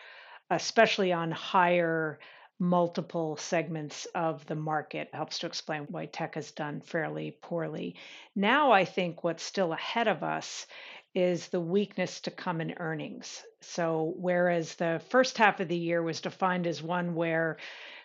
especially 0.51 1.13
on 1.13 1.31
higher 1.31 2.19
multiple 2.63 3.37
segments 3.37 4.07
of 4.15 4.47
the 4.47 4.55
market 4.55 5.11
helps 5.13 5.41
to 5.41 5.47
explain 5.47 5.83
why 5.91 6.07
tech 6.07 6.37
has 6.37 6.53
done 6.53 6.81
fairly 6.81 7.37
poorly. 7.43 7.97
Now, 8.37 8.71
I 8.71 8.85
think 8.85 9.25
what's 9.25 9.43
still 9.43 9.73
ahead 9.73 10.07
of 10.07 10.23
us 10.23 10.69
is 11.13 11.49
the 11.49 11.61
weakness 11.61 12.21
to 12.21 12.31
come 12.31 12.61
in 12.61 12.75
earnings. 12.79 13.43
So, 13.63 14.15
whereas 14.17 14.77
the 14.77 15.03
first 15.09 15.39
half 15.39 15.59
of 15.59 15.67
the 15.67 15.77
year 15.77 16.05
was 16.05 16.21
defined 16.21 16.69
as 16.69 16.81
one 16.81 17.17
where 17.17 17.59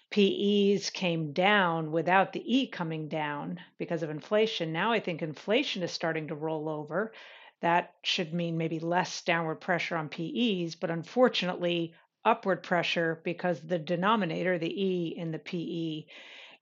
PEs 0.10 0.90
came 0.90 1.34
down 1.34 1.92
without 1.92 2.34
the 2.34 2.42
E 2.44 2.66
coming 2.66 3.10
down 3.10 3.60
because 3.78 4.02
of 4.02 4.10
inflation. 4.10 4.74
Now 4.74 4.92
I 4.92 5.00
think 5.00 5.22
inflation 5.22 5.84
is 5.84 5.92
starting 5.92 6.30
to 6.30 6.36
roll 6.36 6.68
over. 6.68 7.14
That 7.62 7.94
should 8.02 8.34
mean 8.34 8.58
maybe 8.58 8.80
less 8.80 9.22
downward 9.22 9.62
pressure 9.62 9.98
on 9.98 10.10
PEs, 10.10 10.74
but 10.74 10.90
unfortunately, 10.90 11.94
upward 12.28 12.62
pressure 12.62 13.22
because 13.24 13.60
the 13.62 13.80
denominator, 13.80 14.60
the 14.60 14.84
E 14.84 15.16
in 15.18 15.32
the 15.32 15.40
PE, 15.40 16.06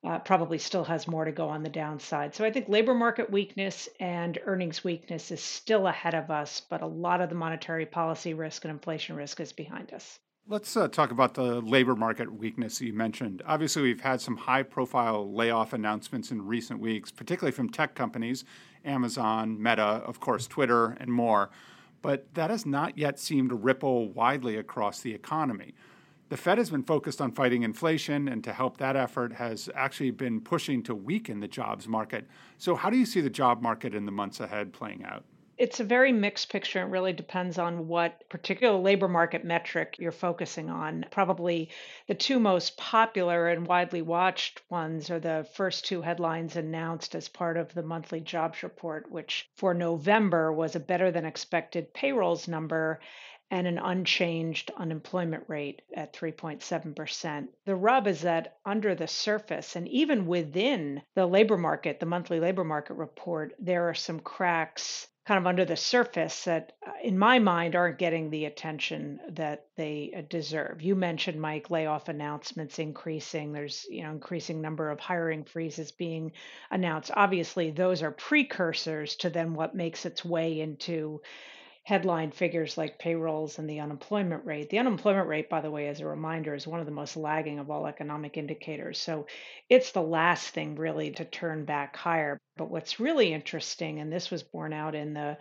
uh, 0.07 0.19
probably 0.19 0.59
still 0.59 0.83
has 0.83 1.07
more 1.07 1.25
to 1.25 1.31
go 1.31 1.49
on 1.49 1.63
the 1.63 1.69
downside. 1.69 2.35
So 2.35 2.45
I 2.45 2.51
think 2.51 2.69
labor 2.69 2.93
market 2.93 3.31
weakness 3.31 3.89
and 3.99 4.37
earnings 4.45 4.83
weakness 4.83 5.31
is 5.31 5.41
still 5.41 5.87
ahead 5.87 6.13
of 6.13 6.29
us, 6.29 6.61
but 6.69 6.81
a 6.81 6.87
lot 6.87 7.21
of 7.21 7.29
the 7.29 7.35
monetary 7.35 7.87
policy 7.87 8.35
risk 8.35 8.63
and 8.63 8.71
inflation 8.71 9.15
risk 9.15 9.39
is 9.39 9.51
behind 9.51 9.91
us. 9.91 10.19
Let's 10.47 10.77
uh, 10.77 10.87
talk 10.87 11.09
about 11.09 11.33
the 11.33 11.59
labor 11.61 11.95
market 11.95 12.31
weakness 12.31 12.79
you 12.79 12.93
mentioned. 12.93 13.41
Obviously, 13.47 13.81
we've 13.81 14.01
had 14.01 14.21
some 14.21 14.37
high 14.37 14.61
profile 14.61 15.33
layoff 15.33 15.73
announcements 15.73 16.29
in 16.29 16.45
recent 16.45 16.79
weeks, 16.79 17.09
particularly 17.09 17.51
from 17.51 17.67
tech 17.67 17.95
companies, 17.95 18.45
Amazon, 18.83 19.59
Meta, 19.59 19.81
of 19.81 20.19
course, 20.19 20.45
Twitter, 20.45 20.95
and 20.99 21.11
more. 21.11 21.49
But 22.05 22.35
that 22.35 22.51
has 22.51 22.67
not 22.67 22.99
yet 22.99 23.17
seemed 23.17 23.49
to 23.49 23.55
ripple 23.55 24.09
widely 24.09 24.57
across 24.57 24.99
the 24.99 25.15
economy. 25.15 25.73
The 26.29 26.37
Fed 26.37 26.59
has 26.59 26.69
been 26.69 26.83
focused 26.83 27.19
on 27.19 27.31
fighting 27.31 27.63
inflation, 27.63 28.27
and 28.27 28.43
to 28.43 28.53
help 28.53 28.77
that 28.77 28.95
effort, 28.95 29.33
has 29.33 29.71
actually 29.73 30.11
been 30.11 30.39
pushing 30.39 30.83
to 30.83 30.93
weaken 30.93 31.39
the 31.39 31.47
jobs 31.47 31.87
market. 31.87 32.27
So, 32.59 32.75
how 32.75 32.91
do 32.91 32.97
you 32.97 33.07
see 33.07 33.21
the 33.21 33.29
job 33.31 33.63
market 33.63 33.95
in 33.95 34.05
the 34.05 34.11
months 34.11 34.39
ahead 34.39 34.71
playing 34.71 35.03
out? 35.03 35.23
It's 35.57 35.79
a 35.79 35.85
very 35.85 36.11
mixed 36.11 36.51
picture. 36.51 36.81
It 36.81 36.89
really 36.89 37.13
depends 37.13 37.57
on 37.57 37.87
what 37.87 38.27
particular 38.29 38.77
labor 38.77 39.07
market 39.07 39.45
metric 39.45 39.95
you're 39.99 40.11
focusing 40.11 40.69
on. 40.69 41.05
Probably 41.11 41.69
the 42.07 42.13
two 42.13 42.39
most 42.39 42.77
popular 42.77 43.47
and 43.47 43.65
widely 43.65 44.01
watched 44.01 44.61
ones 44.69 45.09
are 45.09 45.19
the 45.19 45.47
first 45.53 45.85
two 45.85 46.01
headlines 46.01 46.57
announced 46.57 47.15
as 47.15 47.29
part 47.29 47.55
of 47.55 47.73
the 47.73 47.83
monthly 47.83 48.19
jobs 48.19 48.63
report, 48.63 49.09
which 49.09 49.49
for 49.55 49.73
November 49.73 50.51
was 50.51 50.75
a 50.75 50.79
better 50.79 51.09
than 51.09 51.25
expected 51.25 51.93
payrolls 51.93 52.47
number 52.47 52.99
and 53.51 53.67
an 53.67 53.77
unchanged 53.77 54.71
unemployment 54.77 55.43
rate 55.47 55.81
at 55.95 56.13
3.7%. 56.13 57.47
The 57.65 57.75
rub 57.75 58.07
is 58.07 58.21
that 58.21 58.57
under 58.65 58.95
the 58.95 59.07
surface 59.07 59.75
and 59.75 59.87
even 59.87 60.25
within 60.25 61.01
the 61.13 61.25
labor 61.25 61.57
market, 61.57 61.99
the 61.99 62.05
monthly 62.05 62.39
labor 62.39 62.63
market 62.63 62.95
report, 62.95 63.53
there 63.59 63.87
are 63.89 63.93
some 63.93 64.19
cracks 64.19 65.07
kind 65.25 65.39
of 65.39 65.47
under 65.47 65.65
the 65.65 65.75
surface 65.75 66.43
that, 66.43 66.73
uh, 66.85 66.91
in 67.03 67.17
my 67.17 67.39
mind, 67.39 67.75
aren't 67.75 67.97
getting 67.97 68.29
the 68.29 68.45
attention 68.45 69.19
that 69.29 69.65
they 69.75 70.13
uh, 70.15 70.21
deserve. 70.29 70.81
You 70.83 70.95
mentioned, 70.95 71.41
Mike, 71.41 71.71
layoff 71.71 72.09
announcements 72.09 72.77
increasing. 72.77 73.51
There's, 73.51 73.87
you 73.89 74.03
know, 74.03 74.11
increasing 74.11 74.61
number 74.61 74.91
of 74.91 74.99
hiring 74.99 75.43
freezes 75.43 75.91
being 75.91 76.31
announced. 76.69 77.09
Obviously, 77.15 77.71
those 77.71 78.03
are 78.03 78.11
precursors 78.11 79.15
to 79.17 79.31
then 79.31 79.55
what 79.55 79.75
makes 79.75 80.05
its 80.05 80.23
way 80.23 80.59
into 80.61 81.21
headline 81.85 82.31
figures 82.31 82.79
like 82.79 82.97
payrolls 82.97 83.59
and 83.59 83.69
the 83.69 83.79
unemployment 83.79 84.43
rate. 84.43 84.71
The 84.71 84.79
unemployment 84.79 85.27
rate, 85.27 85.49
by 85.51 85.61
the 85.61 85.69
way, 85.69 85.87
as 85.87 85.99
a 85.99 86.07
reminder, 86.07 86.55
is 86.55 86.65
one 86.65 86.79
of 86.79 86.87
the 86.87 86.91
most 86.91 87.15
lagging 87.15 87.59
of 87.59 87.69
all 87.69 87.85
economic 87.85 88.37
indicators. 88.37 88.97
So 88.97 89.27
it's 89.69 89.91
the 89.91 90.01
last 90.01 90.49
thing 90.49 90.75
really 90.75 91.11
to 91.11 91.25
turn 91.25 91.63
back 91.63 91.95
higher. 91.95 92.39
But 92.57 92.71
what's 92.71 92.99
really 92.99 93.31
interesting, 93.31 93.99
and 93.99 94.11
this 94.11 94.31
was 94.31 94.41
borne 94.41 94.73
out 94.73 94.95
in 94.95 95.13
the 95.13 95.37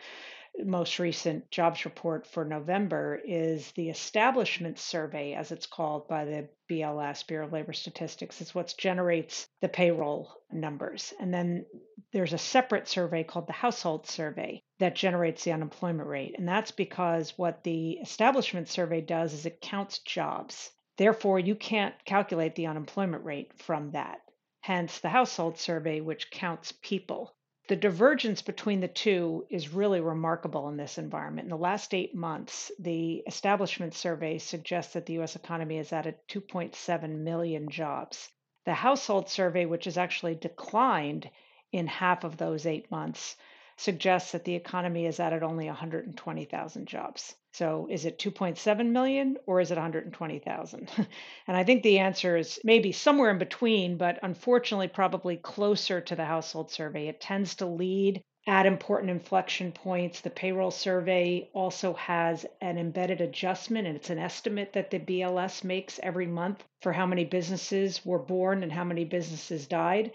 most 0.63 0.99
recent 0.99 1.51
jobs 1.51 1.85
report 1.85 2.27
for 2.27 2.45
November 2.45 3.21
is 3.25 3.73
the 3.73 3.91
establishment 3.91 4.79
survey, 4.79 5.35
as 5.35 5.51
it's 5.51 5.67
called 5.67 6.07
by 6.07 6.25
the 6.25 6.49
BLS, 6.71 7.27
Bureau 7.27 7.47
of 7.47 7.53
Labor 7.53 7.73
Statistics. 7.73 8.41
It's 8.41 8.55
what 8.55 8.75
generates 8.79 9.49
the 9.61 9.69
payroll 9.69 10.33
numbers. 10.53 11.13
And 11.19 11.35
then 11.35 11.67
there's 12.13 12.33
a 12.33 12.39
separate 12.39 12.89
survey 12.89 13.25
called 13.25 13.47
the 13.47 13.53
household 13.53 14.07
survey 14.07 14.63
that 14.79 14.95
generates 14.95 15.45
the 15.45 15.53
unemployment 15.53 16.09
rate. 16.09 16.37
And 16.39 16.47
that's 16.47 16.71
because 16.71 17.37
what 17.37 17.65
the 17.65 17.93
establishment 17.93 18.69
survey 18.69 19.01
does 19.01 19.33
is 19.33 19.47
it 19.47 19.61
counts 19.61 19.99
jobs. 20.01 20.71
Therefore, 20.97 21.41
you 21.41 21.57
can't 21.57 21.95
calculate 22.05 22.55
the 22.55 22.67
unemployment 22.69 23.25
rate 23.25 23.53
from 23.59 23.91
that. 23.93 24.21
Hence, 24.61 25.01
the 25.01 25.11
household 25.11 25.59
survey, 25.59 26.01
which 26.01 26.31
counts 26.31 26.73
people. 26.81 27.34
The 27.67 27.77
divergence 27.77 28.43
between 28.43 28.81
the 28.81 28.89
two 28.89 29.47
is 29.49 29.73
really 29.73 30.01
remarkable 30.01 30.69
in 30.69 30.77
this 30.77 30.99
environment. 30.99 31.47
In 31.47 31.51
the 31.51 31.57
last 31.57 31.95
eight 31.95 32.15
months, 32.15 32.71
the 32.79 33.23
establishment 33.27 33.95
survey 33.95 34.37
suggests 34.37 34.93
that 34.93 35.07
the 35.07 35.19
US 35.21 35.35
economy 35.35 35.79
has 35.79 35.91
added 35.91 36.17
2.7 36.29 37.09
million 37.21 37.71
jobs. 37.71 38.31
The 38.67 38.75
household 38.75 39.31
survey, 39.31 39.65
which 39.65 39.87
has 39.87 39.97
actually 39.97 40.35
declined 40.35 41.31
in 41.73 41.87
half 41.87 42.23
of 42.23 42.37
those 42.37 42.67
eight 42.67 42.91
months, 42.91 43.37
suggests 43.77 44.33
that 44.33 44.45
the 44.45 44.55
economy 44.55 45.05
has 45.05 45.21
added 45.21 45.43
only 45.43 45.67
120,000 45.67 46.87
jobs. 46.87 47.35
So 47.53 47.87
is 47.91 48.05
it 48.05 48.19
2.7 48.19 48.87
million 48.89 49.37
or 49.47 49.61
is 49.61 49.71
it 49.71 49.77
120,000? 49.77 50.91
and 51.47 51.57
I 51.57 51.63
think 51.63 51.83
the 51.83 52.01
answer 52.01 52.37
is 52.37 52.59
maybe 52.65 52.91
somewhere 52.91 53.31
in 53.31 53.39
between, 53.39 53.97
but 53.97 54.19
unfortunately, 54.23 54.89
probably 54.89 55.37
closer 55.37 56.01
to 56.01 56.17
the 56.17 56.25
household 56.25 56.71
survey. 56.71 57.07
It 57.07 57.21
tends 57.21 57.55
to 57.57 57.67
lead 57.67 58.23
at 58.47 58.67
important 58.67 59.11
inflection 59.11 59.73
points. 59.73 60.21
The 60.21 60.31
payroll 60.31 60.71
survey 60.71 61.49
also 61.55 61.95
has 61.95 62.45
an 62.61 62.77
embedded 62.77 63.21
adjustment, 63.21 63.87
and 63.87 63.97
it's 63.97 64.11
an 64.11 64.19
estimate 64.19 64.73
that 64.75 64.91
the 64.91 64.99
BLS 64.99 65.65
makes 65.65 66.01
every 66.03 66.27
month 66.27 66.63
for 66.83 66.93
how 66.93 67.07
many 67.07 67.25
businesses 67.25 68.05
were 68.05 68.19
born 68.19 68.63
and 68.63 68.73
how 68.73 68.85
many 68.85 69.05
businesses 69.05 69.67
died. 69.67 70.13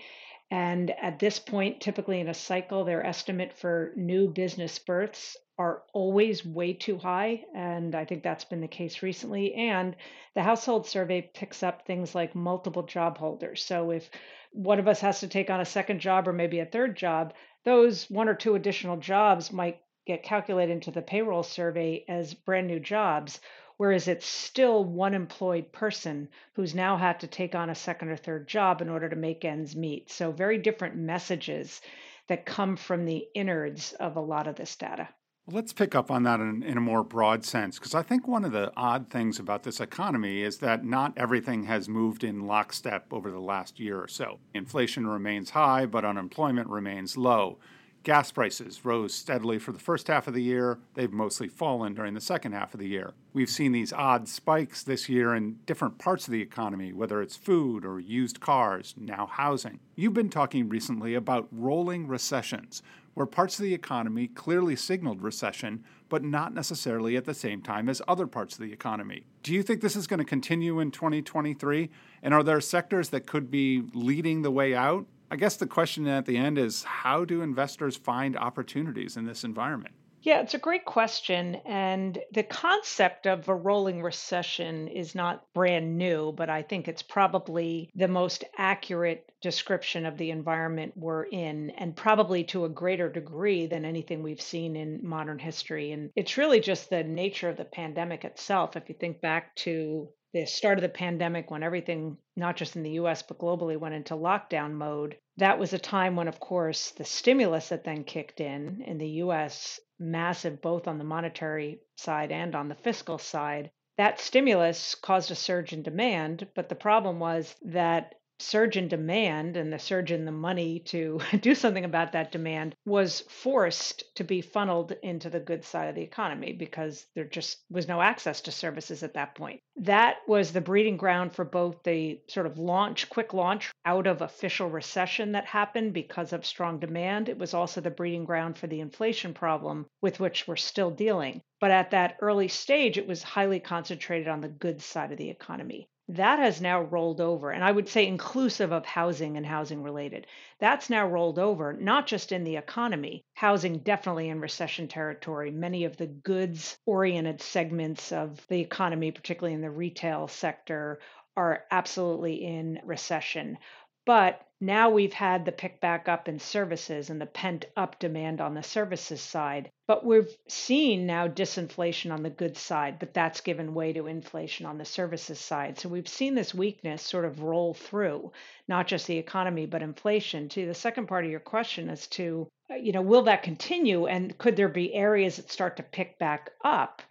And 0.52 0.92
at 1.02 1.20
this 1.20 1.40
point, 1.40 1.80
typically 1.80 2.20
in 2.20 2.28
a 2.28 2.34
cycle, 2.34 2.84
their 2.84 3.06
estimate 3.06 3.54
for 3.54 3.94
new 3.96 4.28
business 4.28 4.80
births 4.80 5.38
are 5.60 5.84
always 5.94 6.46
way 6.46 6.74
too 6.74 6.98
high. 6.98 7.44
And 7.54 7.94
I 7.94 8.06
think 8.06 8.24
that's 8.24 8.46
been 8.46 8.62
the 8.62 8.68
case 8.68 9.04
recently. 9.04 9.54
And 9.54 9.96
the 10.34 10.42
household 10.42 10.88
survey 10.88 11.30
picks 11.34 11.62
up 11.62 11.86
things 11.86 12.16
like 12.16 12.34
multiple 12.34 12.84
job 12.84 13.18
holders. 13.18 13.64
So 13.64 13.92
if 13.92 14.10
one 14.52 14.80
of 14.80 14.88
us 14.88 15.02
has 15.02 15.20
to 15.20 15.28
take 15.28 15.50
on 15.50 15.60
a 15.60 15.66
second 15.66 16.00
job 16.00 16.28
or 16.28 16.34
maybe 16.34 16.60
a 16.60 16.66
third 16.66 16.98
job, 16.98 17.34
those 17.66 18.10
one 18.10 18.30
or 18.30 18.36
two 18.36 18.56
additional 18.56 18.98
jobs 18.98 19.52
might 19.52 19.80
get 20.08 20.24
calculated 20.24 20.72
into 20.72 20.92
the 20.92 21.02
payroll 21.02 21.44
survey 21.44 22.06
as 22.08 22.34
brand 22.34 22.66
new 22.66 22.80
jobs. 22.80 23.40
Whereas 23.80 24.10
it's 24.10 24.26
still 24.26 24.84
one 24.84 25.14
employed 25.14 25.72
person 25.72 26.28
who's 26.52 26.76
now 26.76 26.98
had 26.98 27.22
to 27.22 27.28
take 27.28 27.56
on 27.56 27.70
a 27.70 27.76
second 27.76 28.10
or 28.10 28.18
third 28.18 28.46
job 28.46 28.82
in 28.82 28.90
order 28.90 29.08
to 29.08 29.16
make 29.16 29.46
ends 29.46 29.74
meet. 29.74 30.12
So, 30.12 30.34
very 30.34 30.58
different 30.58 30.98
messages 30.98 31.80
that 32.28 32.46
come 32.46 32.76
from 32.76 33.06
the 33.06 33.26
innards 33.34 33.94
of 33.94 34.18
a 34.18 34.20
lot 34.20 34.48
of 34.48 34.58
this 34.58 34.76
data. 34.76 35.08
Let's 35.48 35.72
pick 35.72 35.96
up 35.96 36.12
on 36.12 36.24
that 36.24 36.42
in, 36.42 36.62
in 36.62 36.78
a 36.78 36.82
more 36.82 37.06
broad 37.06 37.46
sense, 37.46 37.80
because 37.80 37.96
I 37.96 38.04
think 38.04 38.28
one 38.28 38.44
of 38.44 38.52
the 38.52 38.70
odd 38.76 39.10
things 39.10 39.40
about 39.40 39.64
this 39.64 39.80
economy 39.80 40.42
is 40.42 40.58
that 40.58 40.84
not 40.84 41.14
everything 41.16 41.64
has 41.64 41.88
moved 41.88 42.26
in 42.26 42.48
lockstep 42.48 43.14
over 43.14 43.32
the 43.32 43.40
last 43.40 43.80
year 43.80 44.02
or 44.02 44.10
so. 44.10 44.40
Inflation 44.54 45.08
remains 45.08 45.52
high, 45.52 45.86
but 45.86 46.04
unemployment 46.04 46.68
remains 46.68 47.16
low. 47.16 47.60
Gas 48.04 48.32
prices 48.32 48.86
rose 48.86 49.14
steadily 49.14 49.60
for 49.60 49.74
the 49.74 49.80
first 49.80 50.08
half 50.08 50.28
of 50.28 50.34
the 50.34 50.42
year. 50.42 50.80
They've 50.94 51.12
mostly 51.12 51.50
fallen 51.50 51.94
during 51.94 52.14
the 52.14 52.22
second 52.22 52.54
half 52.54 52.74
of 52.74 52.80
the 52.80 52.88
year. 52.88 53.14
We've 53.34 53.50
seen 53.50 53.74
these 53.74 53.92
odd 53.92 54.30
spikes 54.30 54.84
this 54.84 55.10
year 55.10 55.36
in 55.36 55.58
different 55.66 55.98
parts 55.98 56.26
of 56.26 56.32
the 56.32 56.42
economy, 56.42 56.94
whether 56.94 57.22
it's 57.22 57.36
food 57.36 57.86
or 57.86 58.00
used 58.00 58.40
cars, 58.40 58.96
now 58.98 59.28
housing. 59.28 59.80
You've 59.96 60.14
been 60.14 60.30
talking 60.30 60.70
recently 60.70 61.14
about 61.14 61.50
rolling 61.52 62.08
recessions, 62.08 62.82
where 63.16 63.26
parts 63.26 63.60
of 63.60 63.64
the 63.64 63.74
economy 63.74 64.28
clearly 64.28 64.78
signaled 64.78 65.22
recession, 65.22 65.84
but 66.08 66.24
not 66.24 66.54
necessarily 66.54 67.18
at 67.18 67.26
the 67.26 67.34
same 67.34 67.62
time 67.62 67.90
as 67.90 68.02
other 68.08 68.28
parts 68.28 68.54
of 68.54 68.62
the 68.62 68.72
economy. 68.72 69.26
Do 69.44 69.54
you 69.54 69.62
think 69.62 69.82
this 69.82 69.98
is 69.98 70.08
going 70.08 70.20
to 70.20 70.26
continue 70.26 70.80
in 70.80 70.92
2023? 70.92 71.90
And 72.24 72.34
are 72.34 72.44
there 72.44 72.62
sectors 72.62 73.10
that 73.10 73.28
could 73.28 73.52
be 73.52 73.84
leading 73.94 74.42
the 74.42 74.52
way 74.52 74.74
out? 74.74 75.06
I 75.32 75.36
guess 75.36 75.58
the 75.58 75.68
question 75.68 76.08
at 76.08 76.26
the 76.26 76.38
end 76.38 76.58
is 76.58 76.84
how 76.84 77.24
do 77.24 77.42
investors 77.42 77.96
find 77.96 78.36
opportunities 78.36 79.16
in 79.16 79.26
this 79.26 79.44
environment? 79.44 79.94
Yeah, 80.22 80.42
it's 80.42 80.54
a 80.54 80.60
great 80.60 80.84
question. 80.84 81.56
And 81.66 82.18
the 82.34 82.44
concept 82.44 83.26
of 83.26 83.48
a 83.48 83.56
rolling 83.56 84.02
recession 84.02 84.90
is 84.90 85.16
not 85.16 85.46
brand 85.54 85.98
new, 85.98 86.34
but 86.34 86.50
I 86.50 86.62
think 86.62 86.88
it's 86.88 87.02
probably 87.02 87.90
the 87.96 88.10
most 88.10 88.44
accurate 88.58 89.32
description 89.42 90.06
of 90.06 90.18
the 90.18 90.32
environment 90.32 90.92
we're 90.98 91.24
in, 91.24 91.70
and 91.72 91.96
probably 91.96 92.44
to 92.46 92.66
a 92.66 92.70
greater 92.70 93.08
degree 93.10 93.68
than 93.68 93.86
anything 93.86 94.22
we've 94.22 94.42
seen 94.42 94.76
in 94.76 95.00
modern 95.08 95.40
history. 95.40 95.94
And 95.94 96.10
it's 96.18 96.38
really 96.38 96.60
just 96.60 96.90
the 96.90 97.04
nature 97.04 97.48
of 97.48 97.56
the 97.56 97.64
pandemic 97.64 98.26
itself. 98.26 98.76
If 98.76 98.90
you 98.90 98.96
think 99.00 99.22
back 99.22 99.56
to 99.58 100.10
the 100.34 100.46
start 100.46 100.78
of 100.78 100.84
the 100.84 100.90
pandemic 100.90 101.50
when 101.50 101.64
everything 101.64 102.18
not 102.36 102.56
just 102.56 102.76
in 102.76 102.84
the 102.84 102.92
US 102.92 103.24
but 103.24 103.40
globally 103.40 103.78
went 103.78 103.96
into 103.96 104.14
lockdown 104.16 104.74
mode 104.74 105.18
that 105.38 105.58
was 105.58 105.74
a 105.74 105.80
time 105.80 106.16
when 106.16 106.28
of 106.28 106.40
course 106.40 106.92
the 106.92 107.06
stimulus 107.06 107.70
that 107.70 107.84
then 107.84 108.04
kicked 108.04 108.40
in 108.40 108.82
in 108.86 108.98
the 108.98 109.10
US 109.24 109.80
massive 110.00 110.62
both 110.62 110.88
on 110.88 110.98
the 110.98 111.04
monetary 111.04 111.80
side 111.98 112.32
and 112.32 112.56
on 112.56 112.70
the 112.70 112.76
fiscal 112.76 113.18
side 113.18 113.72
that 113.98 114.20
stimulus 114.20 114.96
caused 114.96 115.32
a 115.32 115.36
surge 115.36 115.74
in 115.74 115.82
demand 115.82 116.48
but 116.56 116.70
the 116.70 116.76
problem 116.76 117.20
was 117.20 117.56
that 117.64 118.16
surge 118.40 118.78
in 118.78 118.88
demand 118.88 119.58
and 119.58 119.72
the 119.72 119.80
surge 119.80 120.12
in 120.12 120.26
the 120.26 120.32
money 120.32 120.80
to 120.80 121.20
do 121.42 121.54
something 121.54 121.86
about 121.86 122.14
that 122.14 122.32
demand 122.32 122.74
was 122.86 123.22
forced 123.22 124.04
to 124.16 124.24
be 124.24 124.42
funneled 124.42 124.94
into 125.04 125.30
the 125.30 125.40
good 125.40 125.64
side 125.64 125.90
of 125.90 125.96
the 125.96 126.02
economy 126.02 126.54
because 126.54 127.06
there 127.16 127.26
just 127.26 127.60
was 127.70 127.88
no 127.88 128.02
access 128.02 128.42
to 128.42 128.52
services 128.52 129.04
at 129.04 129.14
that 129.14 129.36
point. 129.36 129.60
That 129.76 130.18
was 130.28 130.52
the 130.52 130.62
breeding 130.62 130.98
ground 130.98 131.34
for 131.34 131.46
both 131.46 131.84
the 131.84 132.20
sort 132.28 132.46
of 132.46 132.58
launch, 132.58 133.10
quick 133.10 133.34
launch 133.34 133.72
out 133.86 134.08
of 134.08 134.22
official 134.22 134.70
recession 134.70 135.34
that 135.34 135.46
happened 135.46 135.94
because 135.94 136.34
of 136.34 136.46
strong 136.46 136.80
demand. 136.80 137.30
It 137.30 137.38
was 137.38 137.54
also 137.54 137.82
the 137.82 137.92
breeding 137.92 138.26
ground 138.26 138.58
for 138.58 138.68
the 138.68 138.80
inflation 138.80 139.34
problem 139.34 139.86
with 140.02 140.20
which 140.20 140.48
we're 140.48 140.56
still 140.56 140.92
dealing. 140.92 141.42
But 141.60 141.72
at 141.72 141.92
that 141.92 142.18
early 142.22 142.48
stage, 142.48 142.98
it 142.98 143.08
was 143.08 143.22
highly 143.22 143.60
concentrated 143.60 144.28
on 144.28 144.42
the 144.42 144.48
good 144.48 144.82
side 144.82 145.12
of 145.12 145.18
the 145.18 145.30
economy. 145.30 145.90
That 146.10 146.40
has 146.40 146.60
now 146.60 146.82
rolled 146.82 147.22
over, 147.22 147.52
and 147.52 147.64
I 147.64 147.72
would 147.72 147.88
say 147.88 148.08
inclusive 148.08 148.72
of 148.72 148.84
housing 148.86 149.38
and 149.38 149.46
housing 149.46 149.84
related. 149.84 150.26
That's 150.60 150.90
now 150.90 151.08
rolled 151.08 151.38
over, 151.38 151.72
not 151.72 152.08
just 152.08 152.32
in 152.32 152.44
the 152.44 152.58
economy, 152.58 153.24
housing 153.36 153.78
definitely 153.78 154.28
in 154.28 154.42
recession 154.42 154.88
territory. 154.88 155.52
Many 155.52 155.86
of 155.86 155.98
the 155.98 156.08
goods 156.08 156.80
oriented 156.86 157.42
segments 157.42 158.12
of 158.12 158.46
the 158.48 158.60
economy, 158.60 159.12
particularly 159.12 159.54
in 159.54 159.62
the 159.62 159.70
retail 159.70 160.28
sector, 160.28 161.00
are 161.38 161.66
absolutely 161.70 162.44
in 162.44 162.82
recession. 162.84 163.60
But 164.06 164.42
now 164.62 164.90
we've 164.90 165.14
had 165.14 165.46
the 165.46 165.52
pick 165.54 165.80
back 165.80 166.10
up 166.10 166.28
in 166.28 166.38
services 166.38 167.10
and 167.10 167.22
the 167.22 167.26
pent 167.26 167.66
up 167.78 167.98
demand 167.98 168.42
on 168.42 168.54
the 168.54 168.64
services 168.64 169.22
side. 169.22 169.72
But 169.88 170.06
we've 170.06 170.36
seen 170.48 171.06
now 171.06 171.28
disinflation 171.30 172.12
on 172.12 172.24
the 172.24 172.30
goods 172.30 172.60
side, 172.60 173.00
but 173.00 173.14
that's 173.14 173.40
given 173.42 173.74
way 173.74 173.94
to 173.94 174.08
inflation 174.08 174.66
on 174.66 174.78
the 174.78 174.86
services 174.86 175.40
side. 175.40 175.80
So 175.80 175.88
we've 175.88 176.08
seen 176.08 176.36
this 176.36 176.54
weakness 176.54 177.02
sort 177.02 177.26
of 177.26 177.42
roll 177.42 177.74
through 177.74 178.34
not 178.68 178.88
just 178.88 179.08
the 179.08 179.18
economy, 179.18 179.66
but 179.66 179.82
inflation. 179.82 180.50
To 180.50 180.66
the 180.66 180.74
second 180.74 181.08
part 181.08 181.24
of 181.24 181.32
your 181.32 181.40
question 181.40 181.90
as 181.90 182.08
to, 182.08 182.48
uh, 182.70 182.76
you 182.76 182.92
know, 182.92 183.02
will 183.02 183.24
that 183.24 183.44
continue 183.44 184.08
and 184.08 184.38
could 184.38 184.58
there 184.58 184.68
be 184.68 184.94
areas 184.94 185.38
that 185.38 185.50
start 185.50 185.78
to 185.78 185.84
pick 185.84 186.20
back 186.20 186.52
up? 186.64 187.02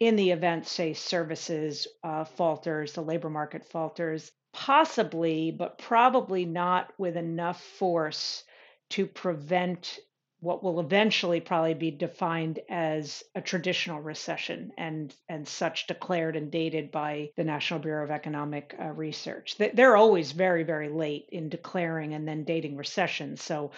in 0.00 0.14
the 0.14 0.30
event, 0.30 0.64
say, 0.64 0.94
services 0.94 1.88
uh, 2.04 2.24
falters, 2.24 2.92
the 2.92 3.02
labor 3.02 3.28
market 3.28 3.64
falters, 3.64 4.30
Possibly, 4.52 5.50
but 5.50 5.78
probably 5.78 6.44
not 6.44 6.92
with 6.98 7.16
enough 7.16 7.62
force 7.62 8.44
to 8.90 9.06
prevent 9.06 9.98
what 10.40 10.62
will 10.62 10.78
eventually 10.78 11.40
probably 11.40 11.74
be 11.74 11.90
defined 11.90 12.60
as 12.68 13.24
a 13.34 13.40
traditional 13.40 14.00
recession 14.00 14.70
and 14.78 15.14
and 15.28 15.48
such 15.48 15.88
declared 15.88 16.36
and 16.36 16.50
dated 16.50 16.92
by 16.92 17.30
the 17.36 17.44
National 17.44 17.80
Bureau 17.80 18.04
of 18.04 18.10
Economic 18.10 18.74
uh, 18.80 18.92
Research. 18.92 19.56
They're 19.56 19.96
always 19.96 20.32
very 20.32 20.62
very 20.62 20.88
late 20.88 21.28
in 21.32 21.48
declaring 21.48 22.14
and 22.14 22.26
then 22.26 22.44
dating 22.44 22.76
recessions. 22.76 23.42
So 23.42 23.72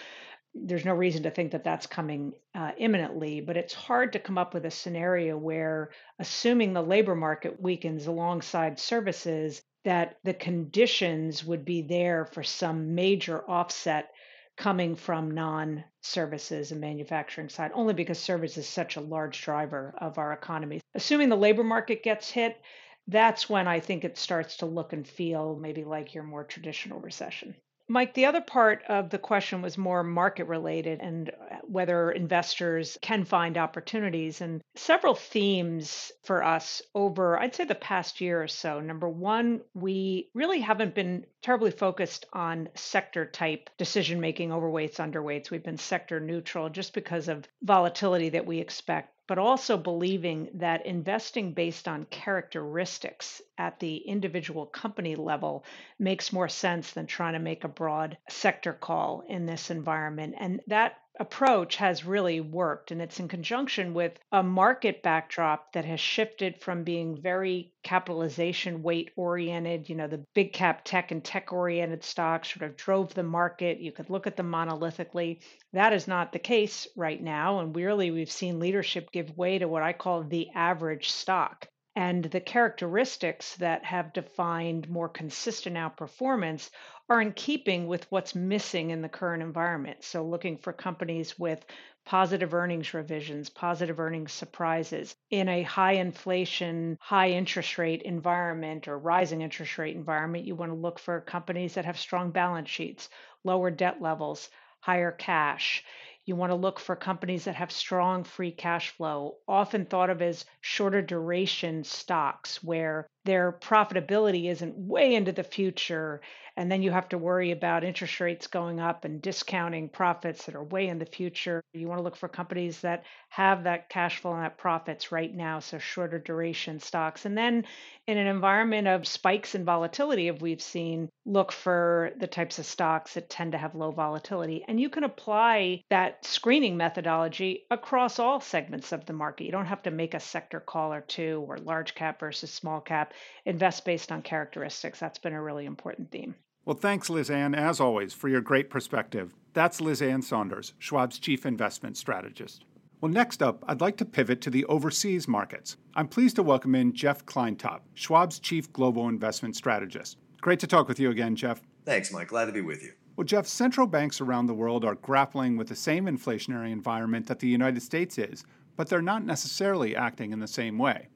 there's 0.53 0.85
no 0.85 0.93
reason 0.93 1.23
to 1.23 1.31
think 1.31 1.53
that 1.53 1.63
that's 1.63 1.87
coming 1.87 2.33
uh, 2.53 2.71
imminently, 2.77 3.41
but 3.41 3.57
it's 3.57 3.73
hard 3.73 4.13
to 4.13 4.19
come 4.19 4.37
up 4.37 4.53
with 4.53 4.65
a 4.65 4.71
scenario 4.71 5.37
where, 5.37 5.91
assuming 6.19 6.73
the 6.73 6.81
labor 6.81 7.15
market 7.15 7.61
weakens 7.61 8.05
alongside 8.05 8.77
services, 8.77 9.61
that 9.83 10.17
the 10.23 10.33
conditions 10.33 11.43
would 11.43 11.65
be 11.65 11.81
there 11.81 12.25
for 12.25 12.43
some 12.43 12.95
major 12.95 13.41
offset 13.49 14.11
coming 14.57 14.95
from 14.95 15.31
non 15.31 15.83
services 16.01 16.71
and 16.71 16.81
manufacturing 16.81 17.49
side, 17.49 17.71
only 17.73 17.93
because 17.93 18.19
service 18.19 18.57
is 18.57 18.67
such 18.67 18.95
a 18.95 19.01
large 19.01 19.41
driver 19.41 19.93
of 19.97 20.17
our 20.17 20.33
economy. 20.33 20.81
Assuming 20.93 21.29
the 21.29 21.35
labor 21.35 21.63
market 21.63 22.03
gets 22.03 22.29
hit, 22.29 22.61
that's 23.07 23.49
when 23.49 23.67
I 23.67 23.79
think 23.79 24.03
it 24.03 24.17
starts 24.17 24.57
to 24.57 24.65
look 24.65 24.93
and 24.93 25.07
feel 25.07 25.55
maybe 25.55 25.83
like 25.83 26.13
your 26.13 26.23
more 26.23 26.43
traditional 26.43 26.99
recession. 26.99 27.55
Mike, 27.87 28.13
the 28.13 28.25
other 28.25 28.41
part 28.41 28.83
of 28.87 29.09
the 29.09 29.17
question 29.17 29.61
was 29.61 29.77
more 29.77 30.03
market 30.03 30.45
related 30.45 31.01
and 31.01 31.31
whether 31.67 32.11
investors 32.11 32.97
can 33.01 33.25
find 33.25 33.57
opportunities. 33.57 34.41
And 34.41 34.61
several 34.75 35.15
themes 35.15 36.11
for 36.23 36.43
us 36.43 36.81
over, 36.95 37.39
I'd 37.39 37.55
say, 37.55 37.63
the 37.63 37.75
past 37.75 38.21
year 38.21 38.41
or 38.41 38.47
so. 38.47 38.79
Number 38.79 39.09
one, 39.09 39.61
we 39.73 40.29
really 40.33 40.61
haven't 40.61 40.95
been 40.95 41.25
terribly 41.41 41.71
focused 41.71 42.25
on 42.33 42.69
sector 42.75 43.25
type 43.25 43.69
decision 43.77 44.19
making, 44.19 44.49
overweights, 44.49 44.97
underweights. 44.97 45.49
We've 45.49 45.63
been 45.63 45.77
sector 45.77 46.19
neutral 46.19 46.69
just 46.69 46.93
because 46.93 47.27
of 47.27 47.47
volatility 47.61 48.29
that 48.29 48.45
we 48.45 48.59
expect 48.59 49.13
but 49.31 49.37
also 49.37 49.77
believing 49.77 50.49
that 50.55 50.85
investing 50.85 51.53
based 51.53 51.87
on 51.87 52.03
characteristics 52.09 53.41
at 53.57 53.79
the 53.79 53.95
individual 53.95 54.65
company 54.65 55.15
level 55.15 55.63
makes 55.97 56.33
more 56.33 56.49
sense 56.49 56.91
than 56.91 57.07
trying 57.07 57.31
to 57.31 57.39
make 57.39 57.63
a 57.63 57.69
broad 57.69 58.17
sector 58.29 58.73
call 58.73 59.23
in 59.29 59.45
this 59.45 59.71
environment. 59.71 60.35
And 60.37 60.59
that 60.67 60.97
approach 61.21 61.75
has 61.75 62.03
really 62.03 62.41
worked. 62.41 62.89
And 62.89 62.99
it's 62.99 63.19
in 63.19 63.27
conjunction 63.27 63.93
with 63.93 64.17
a 64.31 64.41
market 64.41 65.03
backdrop 65.03 65.71
that 65.73 65.85
has 65.85 65.99
shifted 65.99 66.59
from 66.59 66.83
being 66.83 67.21
very 67.21 67.71
capitalization 67.83 68.81
weight 68.81 69.11
oriented. 69.15 69.87
You 69.87 69.95
know, 69.95 70.07
the 70.07 70.25
big 70.33 70.51
cap 70.51 70.81
tech 70.83 71.11
and 71.11 71.23
tech 71.23 71.53
oriented 71.53 72.03
stocks 72.03 72.51
sort 72.51 72.67
of 72.67 72.75
drove 72.75 73.13
the 73.13 73.21
market. 73.21 73.79
You 73.79 73.91
could 73.91 74.09
look 74.09 74.25
at 74.25 74.35
them 74.35 74.51
monolithically. 74.51 75.41
That 75.73 75.93
is 75.93 76.07
not 76.07 76.31
the 76.31 76.39
case 76.39 76.87
right 76.97 77.21
now. 77.21 77.59
And 77.59 77.75
really, 77.75 78.09
we've 78.09 78.31
seen 78.31 78.59
leadership 78.59 79.11
give 79.11 79.37
way 79.37 79.59
to 79.59 79.67
what 79.67 79.83
I 79.83 79.93
call 79.93 80.23
the 80.23 80.49
average 80.55 81.11
stock. 81.11 81.67
And 81.95 82.23
the 82.23 82.39
characteristics 82.41 83.57
that 83.57 83.85
have 83.85 84.13
defined 84.13 84.89
more 84.89 85.09
consistent 85.09 85.75
outperformance 85.75 86.69
are 87.11 87.21
in 87.21 87.33
keeping 87.33 87.87
with 87.87 88.09
what's 88.09 88.33
missing 88.33 88.89
in 88.91 89.01
the 89.01 89.09
current 89.09 89.43
environment. 89.43 90.01
So, 90.01 90.23
looking 90.23 90.57
for 90.57 90.71
companies 90.71 91.37
with 91.37 91.65
positive 92.05 92.53
earnings 92.53 92.93
revisions, 92.93 93.49
positive 93.49 93.99
earnings 93.99 94.31
surprises 94.31 95.13
in 95.29 95.49
a 95.49 95.61
high 95.63 95.91
inflation, 95.95 96.97
high 97.01 97.31
interest 97.31 97.77
rate 97.77 98.01
environment 98.03 98.87
or 98.87 98.97
rising 98.97 99.41
interest 99.41 99.77
rate 99.77 99.93
environment, 99.97 100.45
you 100.45 100.55
want 100.55 100.71
to 100.71 100.77
look 100.77 100.99
for 100.99 101.19
companies 101.19 101.73
that 101.73 101.83
have 101.83 101.99
strong 101.99 102.31
balance 102.31 102.69
sheets, 102.69 103.09
lower 103.43 103.69
debt 103.69 104.01
levels, 104.01 104.49
higher 104.79 105.11
cash. 105.11 105.83
You 106.23 106.37
want 106.37 106.51
to 106.51 106.55
look 106.55 106.79
for 106.79 106.95
companies 106.95 107.43
that 107.43 107.55
have 107.55 107.73
strong 107.73 108.23
free 108.23 108.53
cash 108.53 108.89
flow, 108.91 109.35
often 109.49 109.85
thought 109.85 110.09
of 110.09 110.21
as 110.21 110.45
shorter 110.61 111.01
duration 111.01 111.83
stocks, 111.83 112.63
where 112.63 113.09
their 113.25 113.51
profitability 113.51 114.49
isn't 114.49 114.77
way 114.77 115.13
into 115.15 115.31
the 115.31 115.43
future 115.43 116.21
and 116.57 116.71
then 116.71 116.81
you 116.81 116.91
have 116.91 117.09
to 117.09 117.17
worry 117.17 117.51
about 117.51 117.83
interest 117.83 118.19
rates 118.19 118.47
going 118.47 118.79
up 118.79 119.05
and 119.05 119.21
discounting 119.21 119.89
profits 119.89 120.45
that 120.45 120.55
are 120.55 120.63
way 120.63 120.87
in 120.87 120.99
the 120.99 121.05
future. 121.05 121.63
You 121.73 121.87
want 121.87 121.99
to 121.99 122.03
look 122.03 122.17
for 122.17 122.27
companies 122.27 122.81
that 122.81 123.05
have 123.29 123.63
that 123.63 123.89
cash 123.89 124.19
flow 124.19 124.33
and 124.33 124.43
that 124.43 124.57
profits 124.57 125.11
right 125.11 125.33
now, 125.33 125.59
so 125.59 125.79
shorter 125.79 126.19
duration 126.19 126.79
stocks. 126.79 127.25
And 127.25 127.37
then 127.37 127.65
in 128.07 128.17
an 128.17 128.27
environment 128.27 128.87
of 128.87 129.07
spikes 129.07 129.55
in 129.55 129.63
volatility, 129.63 130.27
if 130.27 130.41
we've 130.41 130.61
seen, 130.61 131.09
look 131.25 131.51
for 131.51 132.11
the 132.17 132.27
types 132.27 132.59
of 132.59 132.65
stocks 132.65 133.13
that 133.13 133.29
tend 133.29 133.53
to 133.53 133.57
have 133.57 133.75
low 133.75 133.91
volatility. 133.91 134.65
And 134.67 134.79
you 134.79 134.89
can 134.89 135.03
apply 135.03 135.83
that 135.89 136.25
screening 136.25 136.75
methodology 136.75 137.65
across 137.71 138.19
all 138.19 138.41
segments 138.41 138.91
of 138.91 139.05
the 139.05 139.13
market. 139.13 139.45
You 139.45 139.51
don't 139.51 139.65
have 139.65 139.83
to 139.83 139.91
make 139.91 140.13
a 140.13 140.19
sector 140.19 140.59
call 140.59 140.91
or 140.91 141.01
two 141.01 141.45
or 141.47 141.57
large 141.57 141.95
cap 141.95 142.19
versus 142.19 142.51
small 142.51 142.81
cap. 142.81 143.10
Invest 143.45 143.85
based 143.85 144.11
on 144.11 144.21
characteristics. 144.21 144.99
That's 144.99 145.19
been 145.19 145.33
a 145.33 145.41
really 145.41 145.65
important 145.65 146.11
theme. 146.11 146.35
Well, 146.65 146.77
thanks, 146.77 147.09
Liz 147.09 147.29
Ann, 147.29 147.55
as 147.55 147.79
always, 147.79 148.13
for 148.13 148.29
your 148.29 148.41
great 148.41 148.69
perspective. 148.69 149.33
That's 149.53 149.81
Liz 149.81 150.01
Ann 150.01 150.21
Sonders, 150.21 150.73
Schwab's 150.79 151.17
Chief 151.17 151.45
Investment 151.45 151.97
Strategist. 151.97 152.65
Well, 153.01 153.11
next 153.11 153.41
up, 153.41 153.63
I'd 153.67 153.81
like 153.81 153.97
to 153.97 154.05
pivot 154.05 154.41
to 154.41 154.51
the 154.51 154.65
overseas 154.65 155.27
markets. 155.27 155.77
I'm 155.95 156.07
pleased 156.07 156.35
to 156.35 156.43
welcome 156.43 156.75
in 156.75 156.93
Jeff 156.93 157.25
Kleintop, 157.25 157.79
Schwab's 157.95 158.37
Chief 158.37 158.71
Global 158.71 159.09
Investment 159.09 159.55
Strategist. 159.55 160.17
Great 160.39 160.59
to 160.59 160.67
talk 160.67 160.87
with 160.87 160.99
you 160.99 161.09
again, 161.09 161.35
Jeff. 161.35 161.61
Thanks, 161.83 162.13
Mike. 162.13 162.27
Glad 162.27 162.45
to 162.45 162.51
be 162.51 162.61
with 162.61 162.83
you. 162.83 162.91
Well, 163.15 163.25
Jeff, 163.25 163.47
central 163.47 163.87
banks 163.87 164.21
around 164.21 164.45
the 164.45 164.53
world 164.53 164.85
are 164.85 164.95
grappling 164.95 165.57
with 165.57 165.67
the 165.67 165.75
same 165.75 166.05
inflationary 166.05 166.71
environment 166.71 167.25
that 167.25 167.39
the 167.39 167.47
United 167.47 167.81
States 167.81 168.19
is, 168.19 168.45
but 168.75 168.87
they're 168.87 169.01
not 169.01 169.25
necessarily 169.25 169.95
acting 169.95 170.31
in 170.31 170.39
the 170.39 170.47
same 170.47 170.77
way. 170.77 171.07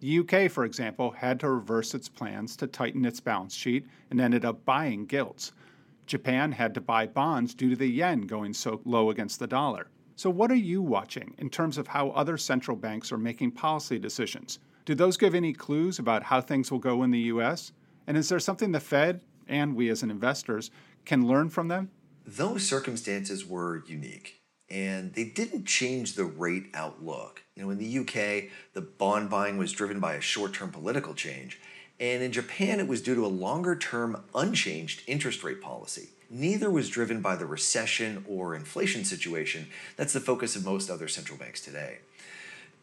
The 0.00 0.18
UK, 0.18 0.50
for 0.50 0.64
example, 0.64 1.10
had 1.10 1.40
to 1.40 1.50
reverse 1.50 1.94
its 1.94 2.08
plans 2.08 2.54
to 2.56 2.66
tighten 2.66 3.04
its 3.04 3.20
balance 3.20 3.54
sheet 3.54 3.86
and 4.10 4.20
ended 4.20 4.44
up 4.44 4.64
buying 4.64 5.06
gilts. 5.06 5.52
Japan 6.06 6.52
had 6.52 6.74
to 6.74 6.80
buy 6.80 7.06
bonds 7.06 7.54
due 7.54 7.70
to 7.70 7.76
the 7.76 7.86
yen 7.86 8.22
going 8.22 8.52
so 8.52 8.80
low 8.84 9.10
against 9.10 9.38
the 9.38 9.46
dollar. 9.46 9.88
So, 10.14 10.30
what 10.30 10.50
are 10.50 10.54
you 10.54 10.82
watching 10.82 11.34
in 11.38 11.50
terms 11.50 11.78
of 11.78 11.88
how 11.88 12.10
other 12.10 12.38
central 12.38 12.76
banks 12.76 13.10
are 13.10 13.18
making 13.18 13.52
policy 13.52 13.98
decisions? 13.98 14.58
Do 14.84 14.94
those 14.94 15.16
give 15.16 15.34
any 15.34 15.52
clues 15.52 15.98
about 15.98 16.22
how 16.22 16.40
things 16.40 16.70
will 16.70 16.78
go 16.78 17.02
in 17.02 17.10
the 17.10 17.28
US? 17.32 17.72
And 18.06 18.16
is 18.16 18.28
there 18.28 18.38
something 18.38 18.72
the 18.72 18.80
Fed 18.80 19.22
and 19.48 19.74
we 19.74 19.88
as 19.88 20.02
investors 20.02 20.70
can 21.04 21.26
learn 21.26 21.48
from 21.48 21.68
them? 21.68 21.90
Those 22.24 22.66
circumstances 22.66 23.46
were 23.46 23.84
unique 23.86 24.42
and 24.68 25.14
they 25.14 25.24
didn't 25.24 25.66
change 25.66 26.14
the 26.14 26.24
rate 26.24 26.66
outlook. 26.74 27.42
You 27.54 27.62
know, 27.62 27.70
in 27.70 27.78
the 27.78 27.98
UK, 27.98 28.50
the 28.74 28.80
bond 28.80 29.30
buying 29.30 29.58
was 29.58 29.72
driven 29.72 30.00
by 30.00 30.14
a 30.14 30.20
short 30.20 30.54
term 30.54 30.70
political 30.70 31.14
change, 31.14 31.60
and 31.98 32.22
in 32.22 32.32
Japan, 32.32 32.80
it 32.80 32.88
was 32.88 33.00
due 33.00 33.14
to 33.14 33.24
a 33.24 33.28
longer 33.28 33.76
term, 33.76 34.22
unchanged 34.34 35.02
interest 35.06 35.42
rate 35.42 35.62
policy. 35.62 36.08
Neither 36.28 36.70
was 36.70 36.90
driven 36.90 37.20
by 37.20 37.36
the 37.36 37.46
recession 37.46 38.24
or 38.28 38.54
inflation 38.54 39.04
situation 39.04 39.68
that's 39.96 40.12
the 40.12 40.20
focus 40.20 40.56
of 40.56 40.64
most 40.64 40.90
other 40.90 41.08
central 41.08 41.38
banks 41.38 41.60
today. 41.60 41.98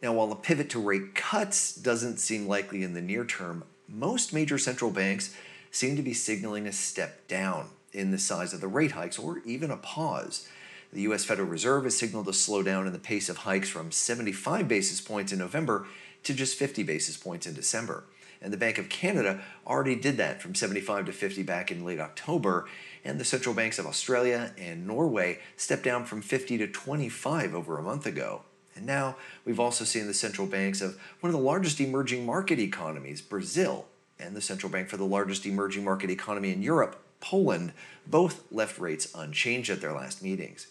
Now, 0.02 0.14
while 0.14 0.32
a 0.32 0.36
pivot 0.36 0.70
to 0.70 0.80
rate 0.80 1.14
cuts 1.14 1.74
doesn't 1.74 2.18
seem 2.18 2.48
likely 2.48 2.82
in 2.82 2.94
the 2.94 3.02
near 3.02 3.24
term, 3.24 3.64
most 3.88 4.32
major 4.32 4.58
central 4.58 4.90
banks 4.90 5.34
seem 5.70 5.96
to 5.96 6.02
be 6.02 6.14
signaling 6.14 6.66
a 6.66 6.72
step 6.72 7.28
down 7.28 7.68
in 7.92 8.10
the 8.10 8.18
size 8.18 8.52
of 8.52 8.60
the 8.60 8.68
rate 8.68 8.92
hikes 8.92 9.18
or 9.18 9.40
even 9.44 9.70
a 9.70 9.76
pause. 9.76 10.48
The 10.94 11.02
U.S. 11.02 11.24
Federal 11.24 11.48
Reserve 11.48 11.82
has 11.84 11.98
signaled 11.98 12.28
a 12.28 12.30
slowdown 12.30 12.86
in 12.86 12.92
the 12.92 13.00
pace 13.00 13.28
of 13.28 13.38
hikes 13.38 13.68
from 13.68 13.90
75 13.90 14.68
basis 14.68 15.00
points 15.00 15.32
in 15.32 15.40
November 15.40 15.88
to 16.22 16.32
just 16.32 16.56
50 16.56 16.84
basis 16.84 17.16
points 17.16 17.48
in 17.48 17.54
December. 17.54 18.04
And 18.40 18.52
the 18.52 18.56
Bank 18.56 18.78
of 18.78 18.88
Canada 18.88 19.40
already 19.66 19.96
did 19.96 20.18
that 20.18 20.40
from 20.40 20.54
75 20.54 21.06
to 21.06 21.12
50 21.12 21.42
back 21.42 21.72
in 21.72 21.84
late 21.84 21.98
October. 21.98 22.68
And 23.04 23.18
the 23.18 23.24
central 23.24 23.56
banks 23.56 23.80
of 23.80 23.86
Australia 23.86 24.52
and 24.56 24.86
Norway 24.86 25.40
stepped 25.56 25.82
down 25.82 26.04
from 26.04 26.22
50 26.22 26.58
to 26.58 26.68
25 26.68 27.56
over 27.56 27.76
a 27.76 27.82
month 27.82 28.06
ago. 28.06 28.42
And 28.76 28.86
now 28.86 29.16
we've 29.44 29.58
also 29.58 29.84
seen 29.84 30.06
the 30.06 30.14
central 30.14 30.46
banks 30.46 30.80
of 30.80 30.96
one 31.18 31.28
of 31.28 31.36
the 31.36 31.44
largest 31.44 31.80
emerging 31.80 32.24
market 32.24 32.60
economies, 32.60 33.20
Brazil, 33.20 33.86
and 34.20 34.36
the 34.36 34.40
central 34.40 34.70
bank 34.70 34.88
for 34.88 34.96
the 34.96 35.04
largest 35.04 35.44
emerging 35.44 35.82
market 35.82 36.08
economy 36.08 36.52
in 36.52 36.62
Europe, 36.62 37.02
Poland, 37.18 37.72
both 38.06 38.44
left 38.52 38.78
rates 38.78 39.12
unchanged 39.12 39.70
at 39.70 39.80
their 39.80 39.92
last 39.92 40.22
meetings. 40.22 40.68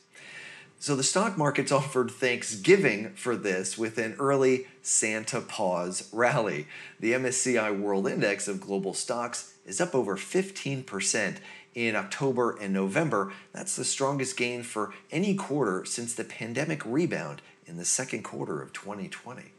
So 0.83 0.97
the 0.97 1.01
stock 1.03 1.37
markets 1.37 1.71
offered 1.81 2.11
Thanksgiving 2.11 3.13
for 3.13 3.37
this 3.37 3.77
with 3.77 3.97
an 3.97 4.17
early 4.19 4.67
Santa 4.81 5.39
pause 5.39 6.09
rally. 6.11 6.67
The 6.99 7.13
MSCI 7.13 7.79
World 7.79 8.05
Index 8.05 8.49
of 8.49 8.59
global 8.59 8.93
stocks 8.93 9.53
is 9.65 9.79
up 9.79 9.95
over 9.95 10.17
15% 10.17 11.37
in 11.73 11.95
October 11.95 12.57
and 12.59 12.73
November. 12.73 13.31
That's 13.53 13.77
the 13.77 13.85
strongest 13.85 14.35
gain 14.35 14.61
for 14.61 14.93
any 15.09 15.35
quarter 15.35 15.85
since 15.85 16.13
the 16.13 16.25
pandemic 16.25 16.85
rebound 16.85 17.41
in 17.65 17.77
the 17.77 17.85
second 17.85 18.23
quarter 18.23 18.61
of 18.61 18.73
2020. 18.73 19.53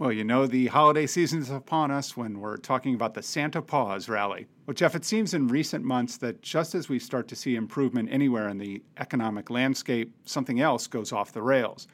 Well, 0.00 0.12
you 0.12 0.24
know, 0.24 0.46
the 0.46 0.68
holiday 0.68 1.06
season 1.06 1.40
is 1.40 1.50
upon 1.50 1.90
us 1.90 2.16
when 2.16 2.40
we're 2.40 2.56
talking 2.56 2.94
about 2.94 3.12
the 3.12 3.22
Santa 3.22 3.60
Paws 3.60 4.08
rally. 4.08 4.46
Well, 4.64 4.72
Jeff, 4.72 4.94
it 4.94 5.04
seems 5.04 5.34
in 5.34 5.46
recent 5.46 5.84
months 5.84 6.16
that 6.16 6.40
just 6.40 6.74
as 6.74 6.88
we 6.88 6.98
start 6.98 7.28
to 7.28 7.36
see 7.36 7.54
improvement 7.54 8.08
anywhere 8.10 8.48
in 8.48 8.56
the 8.56 8.82
economic 8.96 9.50
landscape, 9.50 10.14
something 10.24 10.58
else 10.58 10.86
goes 10.86 11.12
off 11.12 11.34
the 11.34 11.42
rails. 11.42 11.86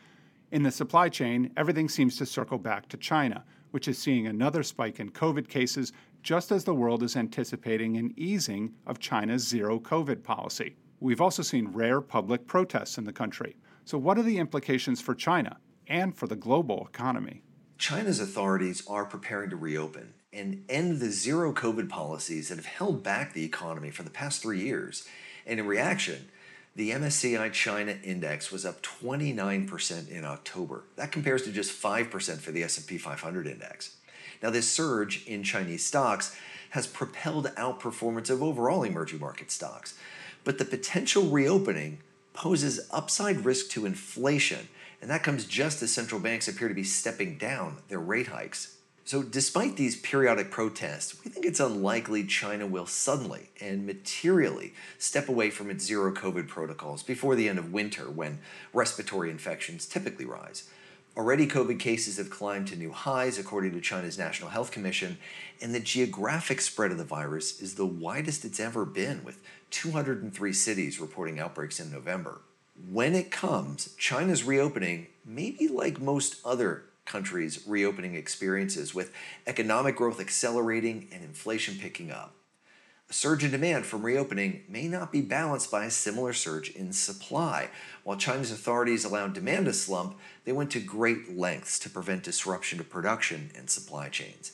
In 0.53 0.63
the 0.63 0.71
supply 0.71 1.09
chain, 1.09 1.51
everything 1.57 1.89
seems 1.89 2.17
to 2.19 2.27
circle 2.27 2.59
back 2.59 2.89
to 2.91 2.97
China, 2.97 3.45
which 3.73 3.89
is 3.89 3.99
seeing 3.99 4.29
another 4.29 4.63
spike 4.63 5.01
in 5.01 5.11
COVID 5.11 5.49
cases 5.49 5.93
just 6.23 6.53
as 6.53 6.63
the 6.63 6.75
world 6.75 7.03
is 7.03 7.17
anticipating 7.17 7.97
an 7.97 8.15
easing 8.17 8.73
of 8.87 9.01
China's 9.01 9.45
zero 9.45 9.81
COVID 9.81 10.23
policy. 10.23 10.77
We've 11.01 11.21
also 11.21 11.43
seen 11.43 11.73
rare 11.73 12.01
public 12.01 12.47
protests 12.47 12.99
in 12.99 13.05
the 13.05 13.13
country. 13.13 13.57
So, 13.85 13.99
what 13.99 14.17
are 14.17 14.23
the 14.23 14.39
implications 14.39 15.01
for 15.01 15.17
China 15.17 15.57
and 15.89 16.17
for 16.17 16.29
the 16.29 16.37
global 16.37 16.87
economy? 16.89 17.43
China's 17.79 18.21
authorities 18.21 18.83
are 18.87 19.05
preparing 19.05 19.51
to 19.51 19.57
reopen 19.57 20.15
and 20.33 20.65
end 20.69 21.01
the 21.01 21.11
zero 21.11 21.53
COVID 21.53 21.89
policies 21.89 22.49
that 22.49 22.57
have 22.57 22.67
held 22.67 23.03
back 23.03 23.33
the 23.33 23.45
economy 23.45 23.91
for 23.91 24.03
the 24.03 24.11
past 24.11 24.43
three 24.43 24.61
years. 24.61 25.07
And 25.47 25.61
in 25.61 25.67
reaction, 25.67 26.29
the 26.75 26.91
MSCI 26.91 27.53
China 27.53 27.97
index 28.03 28.51
was 28.51 28.67
up 28.67 28.83
29% 28.83 30.09
in 30.09 30.25
October. 30.25 30.85
That 30.97 31.13
compares 31.13 31.43
to 31.43 31.53
just 31.53 31.81
5% 31.81 32.39
for 32.39 32.51
the 32.51 32.63
S&P 32.63 32.99
500 32.99 33.47
index. 33.47 33.97
Now 34.43 34.51
this 34.51 34.71
surge 34.71 35.27
in 35.27 35.43
Chinese 35.43 35.85
stocks 35.85 36.37
has 36.71 36.87
propelled 36.87 37.47
outperformance 37.57 38.29
of 38.29 38.43
overall 38.43 38.83
emerging 38.83 39.21
market 39.21 39.51
stocks. 39.51 39.95
But 40.45 40.59
the 40.59 40.65
potential 40.65 41.25
reopening 41.25 41.99
poses 42.35 42.87
upside 42.91 43.45
risk 43.45 43.71
to 43.71 43.87
inflation 43.87 44.69
and 45.07 45.13
that 45.13 45.23
comes 45.23 45.45
just 45.45 45.81
as 45.85 45.93
central 45.93 46.21
banks 46.21 46.49
appear 46.49 46.67
to 46.67 46.75
be 46.75 46.83
stepping 46.83 47.39
down 47.39 47.77
their 47.87 48.01
rate 48.01 48.27
hikes. 48.27 48.77
So, 49.05 49.23
despite 49.23 49.77
these 49.77 49.95
periodic 49.95 50.51
protests, 50.51 51.23
we 51.23 51.31
think 51.31 51.47
it's 51.47 51.61
unlikely 51.61 52.25
China 52.25 52.67
will 52.67 52.87
suddenly 52.87 53.51
and 53.61 53.87
materially 53.87 54.75
step 54.99 55.29
away 55.29 55.51
from 55.51 55.71
its 55.71 55.85
zero 55.85 56.13
COVID 56.13 56.49
protocols 56.49 57.05
before 57.05 57.37
the 57.37 57.49
end 57.49 57.61
of 57.61 57.73
winter 57.73 58.11
when 58.11 58.41
respiratory 58.73 59.31
infections 59.31 59.87
typically 59.87 60.25
rise. 60.25 60.69
Already, 61.17 61.47
COVID 61.47 61.79
cases 61.79 62.17
have 62.17 62.29
climbed 62.29 62.67
to 62.67 62.77
new 62.77 62.91
highs, 62.91 63.39
according 63.39 63.75
to 63.75 63.81
China's 63.81 64.19
National 64.19 64.51
Health 64.51 64.73
Commission, 64.73 65.19
and 65.63 65.73
the 65.73 65.79
geographic 65.79 66.61
spread 66.61 66.91
of 66.91 66.99
the 66.99 67.05
virus 67.05 67.61
is 67.63 67.77
the 67.77 67.87
widest 67.87 68.45
it's 68.45 68.59
ever 68.59 68.85
been, 68.85 69.23
with 69.23 69.41
203 69.71 70.53
cities 70.53 70.99
reporting 70.99 71.39
outbreaks 71.39 71.79
in 71.79 71.93
November 71.93 72.41
when 72.91 73.15
it 73.15 73.31
comes, 73.31 73.95
China's 73.99 74.45
reopening 74.45 75.09
may 75.25 75.51
be 75.51 75.69
like 75.69 76.01
most 76.01 76.37
other 76.45 76.85
countries' 77.05 77.67
reopening 77.67 78.15
experiences, 78.15 78.95
with 78.95 79.13
economic 79.47 79.97
growth 79.97 80.21
accelerating 80.21 81.09
and 81.13 81.25
inflation 81.25 81.79
picking 81.81 82.11
up. 82.11 82.35
A 83.09 83.13
surge 83.13 83.45
in 83.45 83.53
demand 83.53 83.87
from 83.87 84.03
reopening 84.03 84.65
may 84.69 84.89
not 84.89 85.13
be 85.13 85.21
balanced 85.21 85.71
by 85.71 85.85
a 85.85 85.91
similar 85.91 86.33
surge 86.33 86.71
in 86.71 86.93
supply. 86.93 87.69
While 88.03 88.17
China's 88.17 88.51
authorities 88.51 89.05
allowed 89.05 89.33
demand 89.33 89.67
to 89.67 89.73
slump, 89.73 90.19
they 90.45 90.53
went 90.53 90.73
to 90.73 90.81
great 90.81 91.37
lengths 91.37 91.79
to 91.81 91.91
prevent 91.91 92.25
disruption 92.25 92.79
to 92.79 92.85
production 92.85 93.53
and 93.57 93.71
supply 93.71 94.09
chains. 94.09 94.53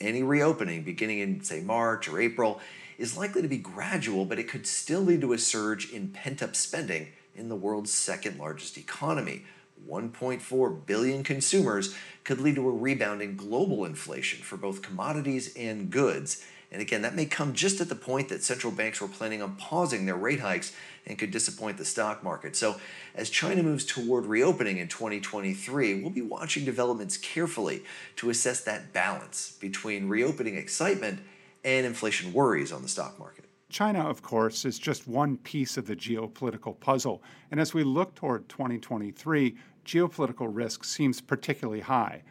Any 0.00 0.22
reopening 0.22 0.84
beginning 0.84 1.18
in, 1.18 1.42
say, 1.42 1.60
March 1.60 2.08
or 2.08 2.20
April 2.20 2.60
is 2.98 3.16
likely 3.16 3.42
to 3.42 3.48
be 3.48 3.58
gradual, 3.58 4.24
but 4.24 4.38
it 4.38 4.48
could 4.48 4.66
still 4.66 5.00
lead 5.00 5.20
to 5.22 5.32
a 5.32 5.38
surge 5.38 5.90
in 5.90 6.10
pent 6.10 6.40
up 6.40 6.54
spending 6.54 7.08
in 7.38 7.48
the 7.48 7.56
world's 7.56 7.92
second 7.92 8.38
largest 8.38 8.76
economy. 8.76 9.44
1.4 9.88 10.86
billion 10.86 11.22
consumers 11.22 11.94
could 12.24 12.40
lead 12.40 12.56
to 12.56 12.68
a 12.68 12.72
rebound 12.72 13.22
in 13.22 13.36
global 13.36 13.84
inflation 13.84 14.42
for 14.42 14.56
both 14.56 14.82
commodities 14.82 15.54
and 15.56 15.90
goods, 15.90 16.44
And 16.70 16.82
again, 16.82 17.00
that 17.00 17.14
may 17.14 17.24
come 17.24 17.54
just 17.54 17.80
at 17.80 17.88
the 17.88 17.94
point 17.94 18.28
that 18.28 18.42
central 18.42 18.70
banks 18.70 19.00
were 19.00 19.08
planning 19.08 19.40
on 19.40 19.56
pausing 19.56 20.04
their 20.04 20.16
rate 20.16 20.40
hikes 20.40 20.74
and 21.06 21.18
could 21.18 21.30
disappoint 21.30 21.78
the 21.78 21.84
stock 21.86 22.22
market. 22.22 22.56
So, 22.56 22.78
as 23.14 23.30
China 23.30 23.62
moves 23.62 23.86
toward 23.86 24.26
reopening 24.26 24.76
in 24.76 24.88
2023, 24.88 26.02
we'll 26.02 26.10
be 26.10 26.20
watching 26.20 26.66
developments 26.66 27.16
carefully 27.16 27.84
to 28.16 28.28
assess 28.28 28.60
that 28.64 28.92
balance 28.92 29.56
between 29.58 30.10
reopening 30.10 30.56
excitement 30.56 31.20
and 31.64 31.86
inflation 31.86 32.34
worries 32.34 32.70
on 32.70 32.82
the 32.82 32.88
stock 32.88 33.18
market. 33.18 33.47
China, 33.70 34.00
of 34.08 34.22
course, 34.22 34.64
is 34.64 34.78
just 34.78 35.06
one 35.06 35.36
piece 35.36 35.76
of 35.76 35.86
the 35.86 35.94
geopolitical 35.94 36.78
puzzle. 36.80 37.22
And 37.50 37.60
as 37.60 37.74
we 37.74 37.84
look 37.84 38.14
toward 38.14 38.48
2023, 38.48 39.54
geopolitical 39.84 40.48
risk 40.50 40.84
seems 40.84 41.20
particularly 41.20 41.80
high. 41.80 42.22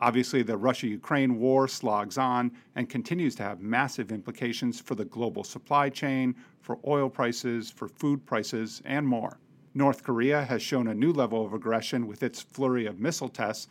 Obviously, 0.00 0.42
the 0.42 0.56
Russia 0.56 0.88
Ukraine 0.88 1.38
war 1.38 1.68
slogs 1.68 2.18
on 2.18 2.50
and 2.74 2.88
continues 2.88 3.36
to 3.36 3.44
have 3.44 3.60
massive 3.60 4.10
implications 4.10 4.80
for 4.80 4.96
the 4.96 5.04
global 5.04 5.44
supply 5.44 5.90
chain, 5.90 6.34
for 6.60 6.80
oil 6.84 7.08
prices, 7.08 7.70
for 7.70 7.86
food 7.86 8.26
prices, 8.26 8.82
and 8.84 9.06
more. 9.06 9.38
North 9.74 10.02
Korea 10.02 10.42
has 10.44 10.60
shown 10.60 10.88
a 10.88 10.94
new 10.94 11.12
level 11.12 11.46
of 11.46 11.52
aggression 11.52 12.08
with 12.08 12.24
its 12.24 12.40
flurry 12.40 12.86
of 12.86 12.98
missile 12.98 13.28
tests, 13.28 13.68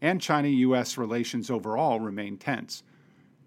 and 0.00 0.20
China 0.20 0.46
US 0.46 0.96
relations 0.96 1.50
overall 1.50 1.98
remain 1.98 2.36
tense. 2.36 2.84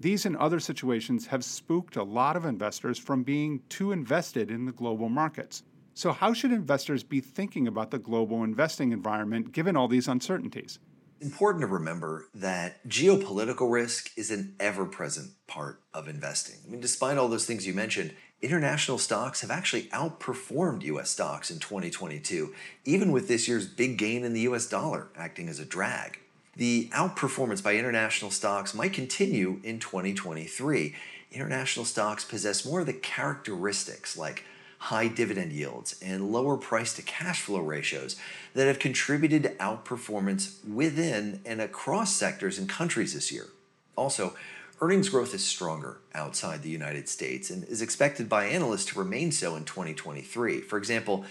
These 0.03 0.25
and 0.25 0.35
other 0.35 0.59
situations 0.59 1.27
have 1.27 1.45
spooked 1.45 1.95
a 1.95 2.03
lot 2.03 2.35
of 2.35 2.43
investors 2.43 2.99
from 2.99 3.23
being 3.23 3.61
too 3.69 3.93
invested 3.93 4.51
in 4.51 4.65
the 4.65 4.73
global 4.73 5.07
markets. 5.07 5.63
So, 5.93 6.11
how 6.11 6.33
should 6.33 6.51
investors 6.51 7.03
be 7.03 7.21
thinking 7.21 7.69
about 7.69 7.89
the 7.89 7.99
global 7.99 8.43
investing 8.43 8.91
environment 8.91 9.53
given 9.53 9.77
all 9.77 9.87
these 9.87 10.09
uncertainties? 10.09 10.79
It's 11.21 11.31
important 11.31 11.61
to 11.61 11.67
remember 11.67 12.25
that 12.35 12.85
geopolitical 12.85 13.71
risk 13.71 14.11
is 14.17 14.29
an 14.29 14.57
ever 14.59 14.85
present 14.85 15.31
part 15.47 15.79
of 15.93 16.09
investing. 16.09 16.57
I 16.67 16.69
mean, 16.69 16.81
despite 16.81 17.17
all 17.17 17.29
those 17.29 17.45
things 17.45 17.65
you 17.65 17.73
mentioned, 17.73 18.13
international 18.41 18.97
stocks 18.97 19.39
have 19.39 19.51
actually 19.51 19.83
outperformed 19.83 20.83
US 20.83 21.11
stocks 21.11 21.49
in 21.49 21.59
2022, 21.59 22.53
even 22.83 23.13
with 23.13 23.29
this 23.29 23.47
year's 23.47 23.69
big 23.69 23.97
gain 23.97 24.25
in 24.25 24.33
the 24.33 24.41
US 24.41 24.67
dollar 24.67 25.07
acting 25.15 25.47
as 25.47 25.59
a 25.59 25.65
drag. 25.65 26.19
The 26.55 26.89
outperformance 26.93 27.63
by 27.63 27.75
international 27.75 28.31
stocks 28.31 28.73
might 28.73 28.93
continue 28.93 29.59
in 29.63 29.79
2023. 29.79 30.93
International 31.31 31.85
stocks 31.85 32.23
possess 32.23 32.65
more 32.65 32.81
of 32.81 32.85
the 32.85 32.93
characteristics 32.93 34.15
like 34.15 34.43
high 34.83 35.07
dividend 35.07 35.53
yields, 35.53 35.95
and 36.01 36.29
lower 36.29 36.57
price 36.57 36.93
to 36.93 37.01
cash 37.01 37.39
flow 37.39 37.61
ratios 37.61 38.17
that 38.53 38.67
have 38.67 38.79
contributed 38.79 39.43
to 39.43 39.49
outperformance 39.51 40.61
within 40.67 41.39
and 41.45 41.61
across 41.61 42.13
sectors 42.13 42.59
and 42.59 42.67
countries 42.67 43.13
this 43.13 43.31
year. 43.31 43.47
Also, 43.95 44.35
earnings 44.81 45.07
growth 45.07 45.33
is 45.33 45.41
stronger 45.41 46.01
outside 46.13 46.61
the 46.61 46.69
United 46.69 47.07
States 47.07 47.49
and 47.49 47.63
is 47.63 47.81
expected 47.81 48.27
by 48.27 48.43
analysts 48.43 48.83
to 48.83 48.99
remain 48.99 49.31
so 49.31 49.55
in 49.55 49.63
2023. 49.63 50.59
For 50.59 50.77
example, 50.77 51.23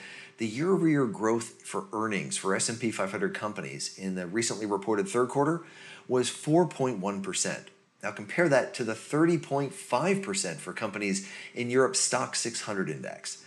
the 0.42 0.48
year-over-year 0.48 1.06
growth 1.06 1.62
for 1.62 1.84
earnings 1.92 2.36
for 2.36 2.56
S&P 2.56 2.90
500 2.90 3.32
companies 3.32 3.96
in 3.96 4.16
the 4.16 4.26
recently 4.26 4.66
reported 4.66 5.08
third 5.08 5.28
quarter 5.28 5.62
was 6.08 6.30
4.1%. 6.30 7.60
Now 8.02 8.10
compare 8.10 8.48
that 8.48 8.74
to 8.74 8.82
the 8.82 8.94
30.5% 8.94 10.56
for 10.56 10.72
companies 10.72 11.30
in 11.54 11.70
Europe's 11.70 12.00
Stoxx 12.00 12.34
600 12.34 12.90
index. 12.90 13.44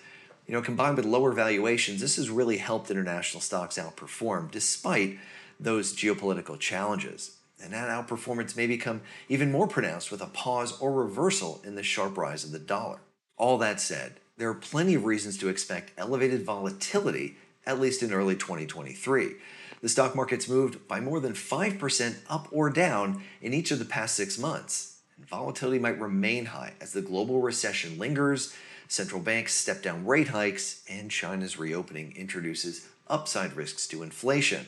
You 0.47 0.53
know, 0.53 0.62
combined 0.62 0.95
with 0.95 1.05
lower 1.05 1.34
valuations, 1.34 1.99
this 1.99 2.15
has 2.15 2.29
really 2.29 2.60
helped 2.60 2.89
international 2.89 3.41
stocks 3.41 3.77
outperform 3.77 4.49
despite 4.49 5.19
those 5.60 5.93
geopolitical 5.93 6.58
challenges. 6.58 7.36
And 7.62 7.73
that 7.73 7.89
outperformance 7.89 8.55
may 8.55 8.67
become 8.67 9.01
even 9.27 9.51
more 9.51 9.67
pronounced 9.67 10.12
with 10.12 10.21
a 10.21 10.27
pause 10.27 10.79
or 10.79 10.93
reversal 10.93 11.60
in 11.65 11.75
the 11.75 11.84
sharp 11.84 12.17
rise 12.17 12.45
of 12.45 12.53
the 12.53 12.58
dollar. 12.60 12.99
All 13.36 13.58
that 13.58 13.81
said, 13.81 14.21
there 14.37 14.49
are 14.49 14.55
plenty 14.55 14.95
of 14.95 15.05
reasons 15.05 15.37
to 15.37 15.47
expect 15.47 15.93
elevated 15.97 16.43
volatility, 16.43 17.37
at 17.65 17.79
least 17.79 18.03
in 18.03 18.11
early 18.11 18.35
2023. 18.35 19.35
The 19.81 19.89
stock 19.89 20.15
market's 20.15 20.49
moved 20.49 20.87
by 20.87 20.99
more 20.99 21.19
than 21.19 21.33
5% 21.33 22.15
up 22.29 22.47
or 22.51 22.69
down 22.69 23.23
in 23.41 23.53
each 23.53 23.71
of 23.71 23.79
the 23.79 23.85
past 23.85 24.15
six 24.15 24.37
months. 24.37 24.99
And 25.15 25.25
volatility 25.25 25.79
might 25.79 25.99
remain 25.99 26.47
high 26.47 26.73
as 26.81 26.91
the 26.91 27.01
global 27.01 27.41
recession 27.41 27.97
lingers, 27.97 28.53
central 28.89 29.21
banks 29.21 29.53
step 29.53 29.81
down 29.81 30.05
rate 30.05 30.29
hikes, 30.29 30.83
and 30.89 31.09
China's 31.09 31.57
reopening 31.57 32.13
introduces 32.17 32.87
upside 33.07 33.55
risks 33.55 33.87
to 33.87 34.03
inflation, 34.03 34.67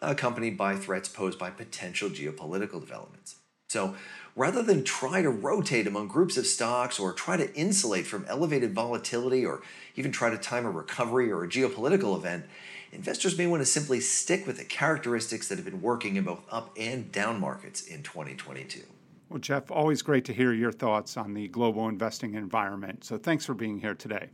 accompanied 0.00 0.56
by 0.56 0.76
threats 0.76 1.08
posed 1.08 1.38
by 1.38 1.50
potential 1.50 2.08
geopolitical 2.08 2.80
developments. 2.80 3.36
So, 3.72 3.94
rather 4.36 4.62
than 4.62 4.84
try 4.84 5.22
to 5.22 5.30
rotate 5.30 5.86
among 5.86 6.08
groups 6.08 6.36
of 6.36 6.46
stocks 6.46 7.00
or 7.00 7.14
try 7.14 7.38
to 7.38 7.54
insulate 7.54 8.06
from 8.06 8.26
elevated 8.28 8.74
volatility 8.74 9.46
or 9.46 9.62
even 9.96 10.12
try 10.12 10.28
to 10.28 10.36
time 10.36 10.66
a 10.66 10.70
recovery 10.70 11.32
or 11.32 11.44
a 11.44 11.48
geopolitical 11.48 12.14
event, 12.14 12.44
investors 12.92 13.38
may 13.38 13.46
want 13.46 13.62
to 13.62 13.66
simply 13.66 13.98
stick 13.98 14.46
with 14.46 14.58
the 14.58 14.64
characteristics 14.66 15.48
that 15.48 15.56
have 15.56 15.64
been 15.64 15.80
working 15.80 16.16
in 16.16 16.24
both 16.24 16.42
up 16.50 16.76
and 16.78 17.10
down 17.12 17.40
markets 17.40 17.86
in 17.86 18.02
2022. 18.02 18.82
Well, 19.30 19.40
Jeff, 19.40 19.70
always 19.70 20.02
great 20.02 20.26
to 20.26 20.34
hear 20.34 20.52
your 20.52 20.72
thoughts 20.72 21.16
on 21.16 21.32
the 21.32 21.48
global 21.48 21.88
investing 21.88 22.34
environment. 22.34 23.04
So 23.04 23.16
thanks 23.16 23.46
for 23.46 23.54
being 23.54 23.80
here 23.80 23.94
today. 23.94 24.28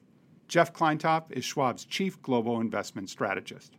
Jeff 0.49 0.73
Kleintop 0.73 1.31
is 1.31 1.45
Schwab's 1.45 1.85
Chief 1.85 2.21
Global 2.23 2.61
Investment 2.61 3.09
Strategist. 3.09 3.77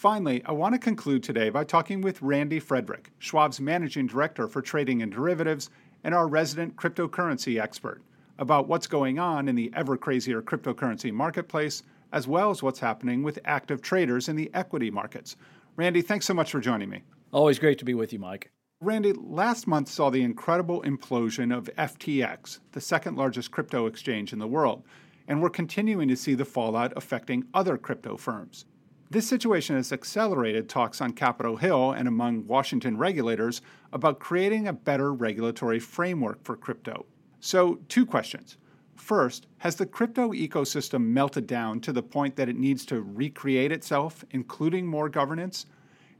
Finally, 0.00 0.42
I 0.46 0.52
want 0.52 0.72
to 0.72 0.78
conclude 0.78 1.22
today 1.22 1.50
by 1.50 1.62
talking 1.62 2.00
with 2.00 2.22
Randy 2.22 2.58
Frederick, 2.58 3.10
Schwab's 3.18 3.60
Managing 3.60 4.06
Director 4.06 4.48
for 4.48 4.62
Trading 4.62 5.02
and 5.02 5.12
Derivatives 5.12 5.68
and 6.04 6.14
our 6.14 6.26
resident 6.26 6.74
cryptocurrency 6.76 7.60
expert, 7.60 8.00
about 8.38 8.66
what's 8.66 8.86
going 8.86 9.18
on 9.18 9.46
in 9.46 9.56
the 9.56 9.70
ever 9.76 9.98
crazier 9.98 10.40
cryptocurrency 10.40 11.12
marketplace 11.12 11.82
as 12.14 12.26
well 12.26 12.48
as 12.48 12.62
what's 12.62 12.78
happening 12.78 13.22
with 13.22 13.40
active 13.44 13.82
traders 13.82 14.30
in 14.30 14.36
the 14.36 14.50
equity 14.54 14.90
markets. 14.90 15.36
Randy, 15.76 16.00
thanks 16.00 16.24
so 16.24 16.32
much 16.32 16.50
for 16.50 16.60
joining 16.60 16.88
me. 16.88 17.02
Always 17.30 17.58
great 17.58 17.78
to 17.80 17.84
be 17.84 17.92
with 17.92 18.10
you, 18.10 18.18
Mike. 18.18 18.50
Randy, 18.80 19.12
last 19.12 19.66
month 19.66 19.90
saw 19.90 20.08
the 20.08 20.22
incredible 20.22 20.80
implosion 20.80 21.54
of 21.54 21.68
FTX, 21.76 22.60
the 22.72 22.80
second 22.80 23.16
largest 23.16 23.50
crypto 23.50 23.84
exchange 23.84 24.32
in 24.32 24.38
the 24.38 24.48
world, 24.48 24.82
and 25.28 25.42
we're 25.42 25.50
continuing 25.50 26.08
to 26.08 26.16
see 26.16 26.32
the 26.32 26.46
fallout 26.46 26.94
affecting 26.96 27.44
other 27.52 27.76
crypto 27.76 28.16
firms. 28.16 28.64
This 29.12 29.26
situation 29.26 29.74
has 29.74 29.92
accelerated 29.92 30.68
talks 30.68 31.00
on 31.00 31.14
Capitol 31.14 31.56
Hill 31.56 31.90
and 31.90 32.06
among 32.06 32.46
Washington 32.46 32.96
regulators 32.96 33.60
about 33.92 34.20
creating 34.20 34.68
a 34.68 34.72
better 34.72 35.12
regulatory 35.12 35.80
framework 35.80 36.44
for 36.44 36.56
crypto. 36.56 37.06
So, 37.40 37.80
two 37.88 38.06
questions. 38.06 38.56
First, 38.94 39.48
has 39.58 39.74
the 39.74 39.86
crypto 39.86 40.30
ecosystem 40.30 41.06
melted 41.06 41.48
down 41.48 41.80
to 41.80 41.92
the 41.92 42.04
point 42.04 42.36
that 42.36 42.48
it 42.48 42.54
needs 42.54 42.86
to 42.86 43.02
recreate 43.02 43.72
itself, 43.72 44.24
including 44.30 44.86
more 44.86 45.08
governance? 45.08 45.66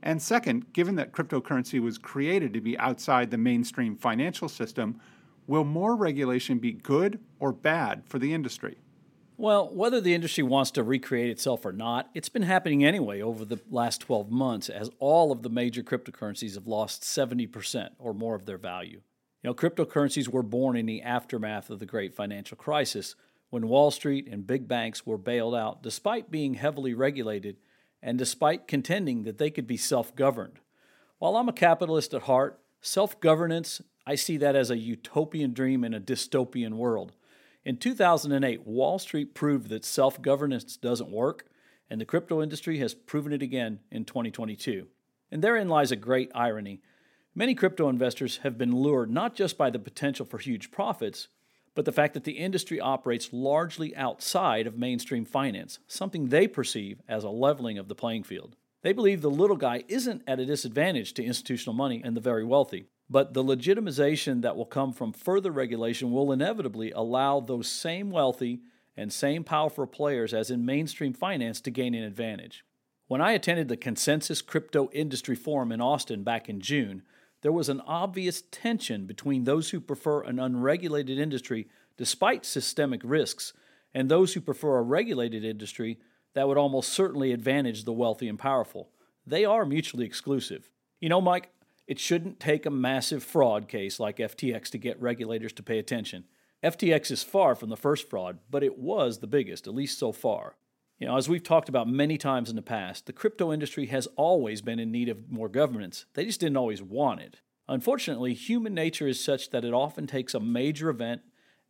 And 0.02 0.20
second, 0.20 0.72
given 0.72 0.96
that 0.96 1.12
cryptocurrency 1.12 1.78
was 1.78 1.96
created 1.96 2.52
to 2.54 2.60
be 2.60 2.76
outside 2.76 3.30
the 3.30 3.38
mainstream 3.38 3.94
financial 3.94 4.48
system, 4.48 4.98
will 5.46 5.62
more 5.62 5.94
regulation 5.94 6.58
be 6.58 6.72
good 6.72 7.20
or 7.38 7.52
bad 7.52 8.02
for 8.04 8.18
the 8.18 8.34
industry? 8.34 8.78
Well, 9.40 9.70
whether 9.72 10.02
the 10.02 10.12
industry 10.12 10.44
wants 10.44 10.70
to 10.72 10.82
recreate 10.82 11.30
itself 11.30 11.64
or 11.64 11.72
not, 11.72 12.10
it's 12.12 12.28
been 12.28 12.42
happening 12.42 12.84
anyway 12.84 13.22
over 13.22 13.46
the 13.46 13.58
last 13.70 14.02
12 14.02 14.30
months 14.30 14.68
as 14.68 14.90
all 14.98 15.32
of 15.32 15.40
the 15.42 15.48
major 15.48 15.82
cryptocurrencies 15.82 16.56
have 16.56 16.66
lost 16.66 17.04
70% 17.04 17.88
or 17.98 18.12
more 18.12 18.34
of 18.34 18.44
their 18.44 18.58
value. 18.58 19.00
You 19.42 19.48
know, 19.48 19.54
cryptocurrencies 19.54 20.28
were 20.28 20.42
born 20.42 20.76
in 20.76 20.84
the 20.84 21.00
aftermath 21.00 21.70
of 21.70 21.78
the 21.78 21.86
great 21.86 22.14
financial 22.14 22.58
crisis 22.58 23.14
when 23.48 23.66
Wall 23.66 23.90
Street 23.90 24.28
and 24.30 24.46
big 24.46 24.68
banks 24.68 25.06
were 25.06 25.16
bailed 25.16 25.54
out 25.54 25.82
despite 25.82 26.30
being 26.30 26.52
heavily 26.52 26.92
regulated 26.92 27.56
and 28.02 28.18
despite 28.18 28.68
contending 28.68 29.22
that 29.22 29.38
they 29.38 29.48
could 29.48 29.66
be 29.66 29.78
self 29.78 30.14
governed. 30.14 30.60
While 31.18 31.38
I'm 31.38 31.48
a 31.48 31.54
capitalist 31.54 32.12
at 32.12 32.24
heart, 32.24 32.60
self 32.82 33.18
governance, 33.20 33.80
I 34.06 34.16
see 34.16 34.36
that 34.36 34.54
as 34.54 34.70
a 34.70 34.76
utopian 34.76 35.54
dream 35.54 35.82
in 35.82 35.94
a 35.94 36.00
dystopian 36.00 36.74
world. 36.74 37.14
In 37.64 37.76
2008, 37.76 38.66
Wall 38.66 38.98
Street 38.98 39.34
proved 39.34 39.68
that 39.68 39.84
self 39.84 40.22
governance 40.22 40.76
doesn't 40.76 41.10
work, 41.10 41.46
and 41.90 42.00
the 42.00 42.06
crypto 42.06 42.40
industry 42.42 42.78
has 42.78 42.94
proven 42.94 43.32
it 43.32 43.42
again 43.42 43.80
in 43.90 44.04
2022. 44.04 44.86
And 45.30 45.42
therein 45.42 45.68
lies 45.68 45.92
a 45.92 45.96
great 45.96 46.30
irony. 46.34 46.80
Many 47.34 47.54
crypto 47.54 47.88
investors 47.88 48.38
have 48.38 48.56
been 48.56 48.74
lured 48.74 49.10
not 49.10 49.34
just 49.34 49.58
by 49.58 49.70
the 49.70 49.78
potential 49.78 50.24
for 50.24 50.38
huge 50.38 50.70
profits, 50.70 51.28
but 51.74 51.84
the 51.84 51.92
fact 51.92 52.14
that 52.14 52.24
the 52.24 52.38
industry 52.38 52.80
operates 52.80 53.32
largely 53.32 53.94
outside 53.94 54.66
of 54.66 54.78
mainstream 54.78 55.24
finance, 55.24 55.78
something 55.86 56.28
they 56.28 56.48
perceive 56.48 57.00
as 57.08 57.24
a 57.24 57.30
leveling 57.30 57.78
of 57.78 57.88
the 57.88 57.94
playing 57.94 58.24
field. 58.24 58.56
They 58.82 58.92
believe 58.92 59.20
the 59.20 59.30
little 59.30 59.56
guy 59.56 59.84
isn't 59.86 60.22
at 60.26 60.40
a 60.40 60.46
disadvantage 60.46 61.12
to 61.14 61.24
institutional 61.24 61.74
money 61.74 62.00
and 62.02 62.16
the 62.16 62.20
very 62.20 62.44
wealthy, 62.44 62.86
but 63.10 63.34
the 63.34 63.42
legitimization 63.42 64.42
that 64.42 64.56
will 64.56 64.64
come 64.64 64.92
from 64.92 65.12
further 65.12 65.50
regulation 65.50 66.12
will 66.12 66.30
inevitably 66.30 66.92
allow 66.92 67.40
those 67.40 67.68
same 67.68 68.10
wealthy 68.10 68.60
and 68.96 69.12
same 69.12 69.42
powerful 69.42 69.86
players 69.86 70.32
as 70.32 70.50
in 70.50 70.64
mainstream 70.64 71.12
finance 71.12 71.60
to 71.60 71.70
gain 71.72 71.94
an 71.94 72.04
advantage. 72.04 72.64
When 73.08 73.20
I 73.20 73.32
attended 73.32 73.66
the 73.66 73.76
Consensus 73.76 74.40
Crypto 74.40 74.88
Industry 74.92 75.34
Forum 75.34 75.72
in 75.72 75.80
Austin 75.80 76.22
back 76.22 76.48
in 76.48 76.60
June, 76.60 77.02
there 77.42 77.50
was 77.50 77.68
an 77.68 77.80
obvious 77.80 78.44
tension 78.52 79.06
between 79.06 79.42
those 79.42 79.70
who 79.70 79.80
prefer 79.80 80.22
an 80.22 80.38
unregulated 80.38 81.18
industry 81.18 81.66
despite 81.96 82.46
systemic 82.46 83.00
risks 83.02 83.52
and 83.92 84.08
those 84.08 84.34
who 84.34 84.40
prefer 84.40 84.76
a 84.76 84.82
regulated 84.82 85.44
industry 85.44 85.98
that 86.34 86.46
would 86.46 86.58
almost 86.58 86.90
certainly 86.90 87.32
advantage 87.32 87.84
the 87.84 87.92
wealthy 87.92 88.28
and 88.28 88.38
powerful. 88.38 88.90
They 89.26 89.44
are 89.44 89.66
mutually 89.66 90.06
exclusive. 90.06 90.70
You 91.00 91.08
know, 91.08 91.20
Mike, 91.20 91.50
it 91.90 91.98
shouldn't 91.98 92.38
take 92.38 92.66
a 92.66 92.70
massive 92.70 93.20
fraud 93.20 93.66
case 93.66 93.98
like 93.98 94.18
FTX 94.18 94.70
to 94.70 94.78
get 94.78 95.02
regulators 95.02 95.52
to 95.54 95.62
pay 95.64 95.76
attention. 95.76 96.22
FTX 96.62 97.10
is 97.10 97.24
far 97.24 97.56
from 97.56 97.68
the 97.68 97.76
first 97.76 98.08
fraud, 98.08 98.38
but 98.48 98.62
it 98.62 98.78
was 98.78 99.18
the 99.18 99.26
biggest, 99.26 99.66
at 99.66 99.74
least 99.74 99.98
so 99.98 100.12
far. 100.12 100.54
You 101.00 101.08
know, 101.08 101.16
as 101.16 101.28
we've 101.28 101.42
talked 101.42 101.68
about 101.68 101.88
many 101.88 102.16
times 102.16 102.48
in 102.48 102.54
the 102.54 102.62
past, 102.62 103.06
the 103.06 103.12
crypto 103.12 103.52
industry 103.52 103.86
has 103.86 104.06
always 104.14 104.62
been 104.62 104.78
in 104.78 104.92
need 104.92 105.08
of 105.08 105.32
more 105.32 105.48
governance. 105.48 106.04
They 106.14 106.24
just 106.24 106.38
didn't 106.38 106.58
always 106.58 106.80
want 106.80 107.22
it. 107.22 107.40
Unfortunately, 107.66 108.34
human 108.34 108.72
nature 108.72 109.08
is 109.08 109.18
such 109.18 109.50
that 109.50 109.64
it 109.64 109.74
often 109.74 110.06
takes 110.06 110.32
a 110.32 110.38
major 110.38 110.90
event 110.90 111.22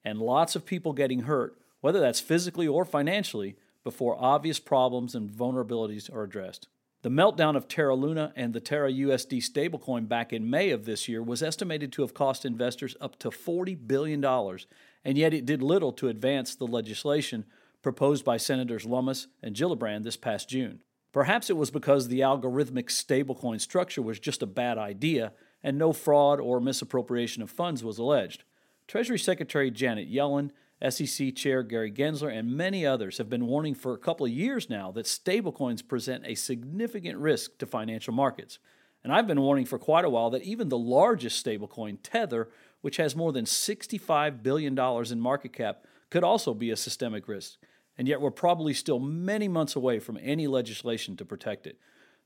and 0.04 0.18
lots 0.18 0.54
of 0.54 0.66
people 0.66 0.92
getting 0.92 1.20
hurt, 1.20 1.56
whether 1.80 1.98
that's 1.98 2.20
physically 2.20 2.68
or 2.68 2.84
financially, 2.84 3.56
before 3.84 4.18
obvious 4.20 4.60
problems 4.60 5.14
and 5.14 5.30
vulnerabilities 5.30 6.12
are 6.12 6.24
addressed. 6.24 6.68
The 7.02 7.08
meltdown 7.08 7.56
of 7.56 7.66
Terra 7.66 7.94
Luna 7.94 8.30
and 8.36 8.52
the 8.52 8.60
Terra 8.60 8.92
USD 8.92 9.38
stablecoin 9.38 10.06
back 10.06 10.34
in 10.34 10.50
May 10.50 10.70
of 10.70 10.84
this 10.84 11.08
year 11.08 11.22
was 11.22 11.42
estimated 11.42 11.92
to 11.92 12.02
have 12.02 12.12
cost 12.12 12.44
investors 12.44 12.94
up 13.00 13.18
to 13.20 13.30
$40 13.30 13.86
billion, 13.86 14.22
and 14.22 15.16
yet 15.16 15.32
it 15.32 15.46
did 15.46 15.62
little 15.62 15.92
to 15.92 16.08
advance 16.08 16.54
the 16.54 16.66
legislation 16.66 17.46
proposed 17.80 18.22
by 18.22 18.36
Senators 18.36 18.84
Lummis 18.84 19.28
and 19.42 19.56
Gillibrand 19.56 20.04
this 20.04 20.18
past 20.18 20.50
June. 20.50 20.80
Perhaps 21.10 21.48
it 21.48 21.56
was 21.56 21.70
because 21.70 22.08
the 22.08 22.20
algorithmic 22.20 22.90
stablecoin 22.90 23.62
structure 23.62 24.02
was 24.02 24.20
just 24.20 24.42
a 24.42 24.46
bad 24.46 24.76
idea 24.76 25.32
and 25.62 25.78
no 25.78 25.94
fraud 25.94 26.38
or 26.38 26.60
misappropriation 26.60 27.42
of 27.42 27.50
funds 27.50 27.82
was 27.82 27.96
alleged. 27.96 28.44
Treasury 28.86 29.18
Secretary 29.18 29.70
Janet 29.70 30.12
Yellen 30.12 30.50
SEC 30.88 31.34
Chair 31.34 31.62
Gary 31.62 31.92
Gensler 31.92 32.32
and 32.34 32.56
many 32.56 32.86
others 32.86 33.18
have 33.18 33.28
been 33.28 33.46
warning 33.46 33.74
for 33.74 33.92
a 33.92 33.98
couple 33.98 34.24
of 34.24 34.32
years 34.32 34.70
now 34.70 34.90
that 34.92 35.04
stablecoins 35.04 35.86
present 35.86 36.24
a 36.26 36.34
significant 36.34 37.18
risk 37.18 37.58
to 37.58 37.66
financial 37.66 38.14
markets. 38.14 38.58
And 39.04 39.12
I've 39.12 39.26
been 39.26 39.40
warning 39.40 39.66
for 39.66 39.78
quite 39.78 40.04
a 40.04 40.10
while 40.10 40.30
that 40.30 40.42
even 40.42 40.68
the 40.68 40.78
largest 40.78 41.44
stablecoin, 41.44 41.98
Tether, 42.02 42.48
which 42.80 42.96
has 42.96 43.14
more 43.14 43.32
than 43.32 43.44
$65 43.44 44.42
billion 44.42 44.78
in 44.78 45.20
market 45.20 45.52
cap, 45.52 45.84
could 46.08 46.24
also 46.24 46.54
be 46.54 46.70
a 46.70 46.76
systemic 46.76 47.28
risk. 47.28 47.58
And 47.98 48.08
yet 48.08 48.20
we're 48.20 48.30
probably 48.30 48.72
still 48.72 48.98
many 48.98 49.48
months 49.48 49.76
away 49.76 49.98
from 49.98 50.18
any 50.22 50.46
legislation 50.46 51.16
to 51.16 51.24
protect 51.24 51.66
it. 51.66 51.78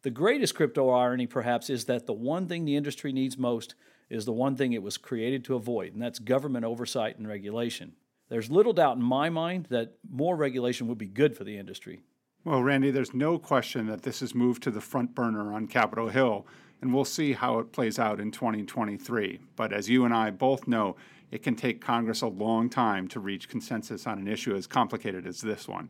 The 0.03 0.11
greatest 0.11 0.55
crypto 0.55 0.91
irony, 0.91 1.27
perhaps, 1.27 1.71
is 1.71 1.87
that 1.87 2.07
the 2.07 2.13
one 2.13 2.47
thing 2.47 2.65
the 2.65 2.77
industry 2.77 3.13
needs 3.13 3.39
most 3.39 3.75
is 4.11 4.25
the 4.27 4.33
one 4.33 4.55
thing 4.55 4.73
it 4.73 4.83
was 4.83 4.97
created 4.97 5.45
to 5.45 5.55
avoid, 5.55 5.95
and 5.95 6.03
that's 6.03 6.19
government 6.19 6.65
oversight 6.65 7.19
and 7.19 7.27
regulation. 7.27 7.93
There's 8.29 8.51
little 8.51 8.73
doubt 8.73 8.97
in 8.97 9.03
my 9.03 9.29
mind 9.29 9.67
that 9.71 9.95
more 10.11 10.37
regulation 10.37 10.87
would 10.89 10.99
be 10.99 11.07
good 11.07 11.37
for 11.37 11.45
the 11.45 11.59
industry. 11.59 12.01
Well, 12.45 12.63
Randy, 12.63 12.91
there's 12.91 13.15
no 13.15 13.39
question 13.39 13.87
that 13.87 14.03
this 14.03 14.21
has 14.21 14.35
moved 14.35 14.63
to 14.63 14.71
the 14.71 14.81
front 14.81 15.15
burner 15.15 15.53
on 15.53 15.67
Capitol 15.67 16.09
Hill, 16.09 16.47
and 16.81 16.93
we'll 16.93 17.05
see 17.05 17.33
how 17.33 17.59
it 17.59 17.73
plays 17.73 17.99
out 17.99 18.21
in 18.21 18.31
2023. 18.31 19.41
But 19.57 19.73
as 19.73 19.89
you 19.89 20.05
and 20.05 20.15
I 20.15 20.31
both 20.31 20.67
know, 20.67 20.97
it 21.31 21.43
can 21.43 21.55
take 21.55 21.81
Congress 21.81 22.23
a 22.23 22.27
long 22.27 22.69
time 22.69 23.09
to 23.09 23.21
reach 23.21 23.49
consensus 23.49 24.07
on 24.07 24.19
an 24.19 24.29
issue 24.29 24.55
as 24.55 24.67
complicated 24.67 25.27
as 25.27 25.41
this 25.41 25.67
one. 25.67 25.89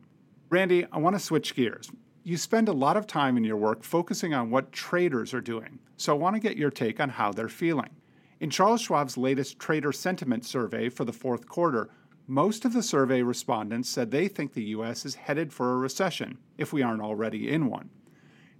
Randy, 0.49 0.85
I 0.91 0.97
want 0.97 1.15
to 1.15 1.19
switch 1.19 1.55
gears. 1.55 1.91
You 2.23 2.37
spend 2.37 2.69
a 2.69 2.73
lot 2.73 2.97
of 2.97 3.05
time 3.05 3.37
in 3.37 3.43
your 3.43 3.57
work 3.57 3.83
focusing 3.83 4.33
on 4.33 4.49
what 4.49 4.71
traders 4.71 5.33
are 5.33 5.41
doing, 5.41 5.79
so 5.97 6.13
I 6.13 6.17
want 6.17 6.35
to 6.35 6.39
get 6.39 6.57
your 6.57 6.71
take 6.71 6.99
on 6.99 7.09
how 7.09 7.31
they're 7.31 7.49
feeling. 7.49 7.91
In 8.39 8.49
Charles 8.49 8.81
Schwab's 8.81 9.17
latest 9.17 9.59
trader 9.59 9.91
sentiment 9.91 10.45
survey 10.45 10.89
for 10.89 11.05
the 11.05 11.13
fourth 11.13 11.47
quarter, 11.47 11.89
most 12.27 12.65
of 12.65 12.73
the 12.73 12.81
survey 12.81 13.21
respondents 13.21 13.87
said 13.87 14.09
they 14.09 14.27
think 14.27 14.53
the 14.53 14.63
U.S. 14.63 15.05
is 15.05 15.15
headed 15.15 15.53
for 15.53 15.73
a 15.73 15.77
recession, 15.77 16.39
if 16.57 16.73
we 16.73 16.81
aren't 16.81 17.01
already 17.01 17.51
in 17.51 17.67
one. 17.67 17.91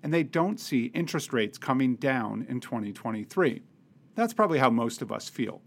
And 0.03 0.13
they 0.13 0.21
don't 0.21 0.59
see 0.59 0.91
interest 0.93 1.33
rates 1.33 1.57
coming 1.57 1.95
down 1.95 2.45
in 2.47 2.59
2023. 2.59 3.63
That's 4.13 4.33
probably 4.33 4.59
how 4.59 4.69
most 4.69 5.01
of 5.01 5.11
us 5.11 5.29
feel. 5.29 5.61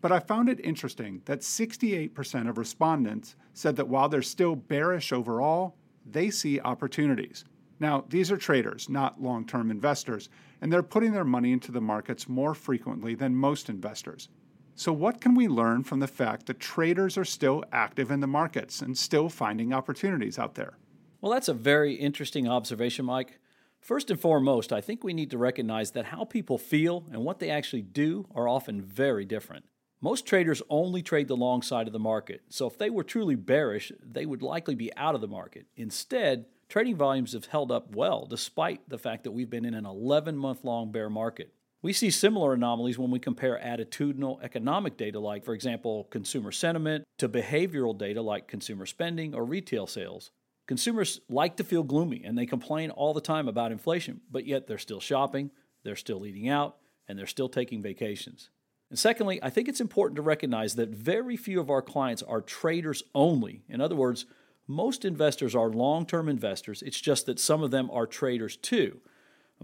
But 0.00 0.10
I 0.10 0.18
found 0.18 0.48
it 0.48 0.60
interesting 0.64 1.22
that 1.26 1.40
68% 1.40 2.48
of 2.48 2.58
respondents 2.58 3.36
said 3.52 3.76
that 3.76 3.88
while 3.88 4.08
they're 4.08 4.20
still 4.20 4.56
bearish 4.56 5.12
overall, 5.12 5.76
they 6.04 6.30
see 6.30 6.60
opportunities. 6.60 7.44
Now, 7.80 8.04
these 8.08 8.30
are 8.30 8.36
traders, 8.36 8.88
not 8.88 9.22
long 9.22 9.46
term 9.46 9.70
investors, 9.70 10.28
and 10.60 10.72
they're 10.72 10.82
putting 10.82 11.12
their 11.12 11.24
money 11.24 11.52
into 11.52 11.72
the 11.72 11.80
markets 11.80 12.28
more 12.28 12.54
frequently 12.54 13.14
than 13.14 13.34
most 13.34 13.68
investors. 13.68 14.28
So, 14.76 14.92
what 14.92 15.20
can 15.20 15.36
we 15.36 15.46
learn 15.46 15.84
from 15.84 16.00
the 16.00 16.08
fact 16.08 16.46
that 16.46 16.58
traders 16.58 17.16
are 17.16 17.24
still 17.24 17.64
active 17.70 18.10
in 18.10 18.18
the 18.18 18.26
markets 18.26 18.82
and 18.82 18.98
still 18.98 19.28
finding 19.28 19.72
opportunities 19.72 20.36
out 20.36 20.56
there? 20.56 20.78
Well, 21.20 21.30
that's 21.30 21.48
a 21.48 21.54
very 21.54 21.94
interesting 21.94 22.48
observation, 22.48 23.04
Mike. 23.04 23.38
First 23.80 24.10
and 24.10 24.18
foremost, 24.18 24.72
I 24.72 24.80
think 24.80 25.04
we 25.04 25.14
need 25.14 25.30
to 25.30 25.38
recognize 25.38 25.92
that 25.92 26.06
how 26.06 26.24
people 26.24 26.58
feel 26.58 27.04
and 27.12 27.22
what 27.22 27.38
they 27.38 27.50
actually 27.50 27.82
do 27.82 28.26
are 28.34 28.48
often 28.48 28.82
very 28.82 29.24
different. 29.24 29.64
Most 30.00 30.26
traders 30.26 30.60
only 30.68 31.02
trade 31.02 31.28
the 31.28 31.36
long 31.36 31.62
side 31.62 31.86
of 31.86 31.92
the 31.92 31.98
market, 31.98 32.42
so 32.48 32.66
if 32.66 32.76
they 32.76 32.90
were 32.90 33.04
truly 33.04 33.36
bearish, 33.36 33.92
they 34.02 34.26
would 34.26 34.42
likely 34.42 34.74
be 34.74 34.94
out 34.96 35.14
of 35.14 35.20
the 35.20 35.28
market. 35.28 35.66
Instead, 35.76 36.46
trading 36.68 36.96
volumes 36.96 37.32
have 37.32 37.46
held 37.46 37.70
up 37.70 37.94
well 37.94 38.26
despite 38.26 38.88
the 38.88 38.98
fact 38.98 39.22
that 39.22 39.30
we've 39.30 39.50
been 39.50 39.64
in 39.64 39.74
an 39.74 39.86
11 39.86 40.36
month 40.36 40.64
long 40.64 40.90
bear 40.90 41.08
market. 41.08 41.54
We 41.84 41.92
see 41.92 42.10
similar 42.10 42.54
anomalies 42.54 42.98
when 42.98 43.10
we 43.10 43.18
compare 43.18 43.60
attitudinal 43.62 44.42
economic 44.42 44.96
data, 44.96 45.20
like, 45.20 45.44
for 45.44 45.52
example, 45.52 46.04
consumer 46.04 46.50
sentiment, 46.50 47.04
to 47.18 47.28
behavioral 47.28 47.96
data 47.96 48.22
like 48.22 48.48
consumer 48.48 48.86
spending 48.86 49.34
or 49.34 49.44
retail 49.44 49.86
sales. 49.86 50.30
Consumers 50.66 51.20
like 51.28 51.58
to 51.58 51.62
feel 51.62 51.82
gloomy 51.82 52.22
and 52.24 52.38
they 52.38 52.46
complain 52.46 52.88
all 52.88 53.12
the 53.12 53.20
time 53.20 53.48
about 53.48 53.70
inflation, 53.70 54.22
but 54.30 54.46
yet 54.46 54.66
they're 54.66 54.78
still 54.78 54.98
shopping, 54.98 55.50
they're 55.82 55.94
still 55.94 56.24
eating 56.24 56.48
out, 56.48 56.76
and 57.06 57.18
they're 57.18 57.26
still 57.26 57.50
taking 57.50 57.82
vacations. 57.82 58.48
And 58.88 58.98
secondly, 58.98 59.38
I 59.42 59.50
think 59.50 59.68
it's 59.68 59.82
important 59.82 60.16
to 60.16 60.22
recognize 60.22 60.76
that 60.76 60.88
very 60.88 61.36
few 61.36 61.60
of 61.60 61.68
our 61.68 61.82
clients 61.82 62.22
are 62.22 62.40
traders 62.40 63.02
only. 63.14 63.62
In 63.68 63.82
other 63.82 63.94
words, 63.94 64.24
most 64.66 65.04
investors 65.04 65.54
are 65.54 65.68
long 65.68 66.06
term 66.06 66.30
investors, 66.30 66.80
it's 66.80 66.98
just 66.98 67.26
that 67.26 67.38
some 67.38 67.62
of 67.62 67.70
them 67.70 67.90
are 67.90 68.06
traders 68.06 68.56
too. 68.56 69.02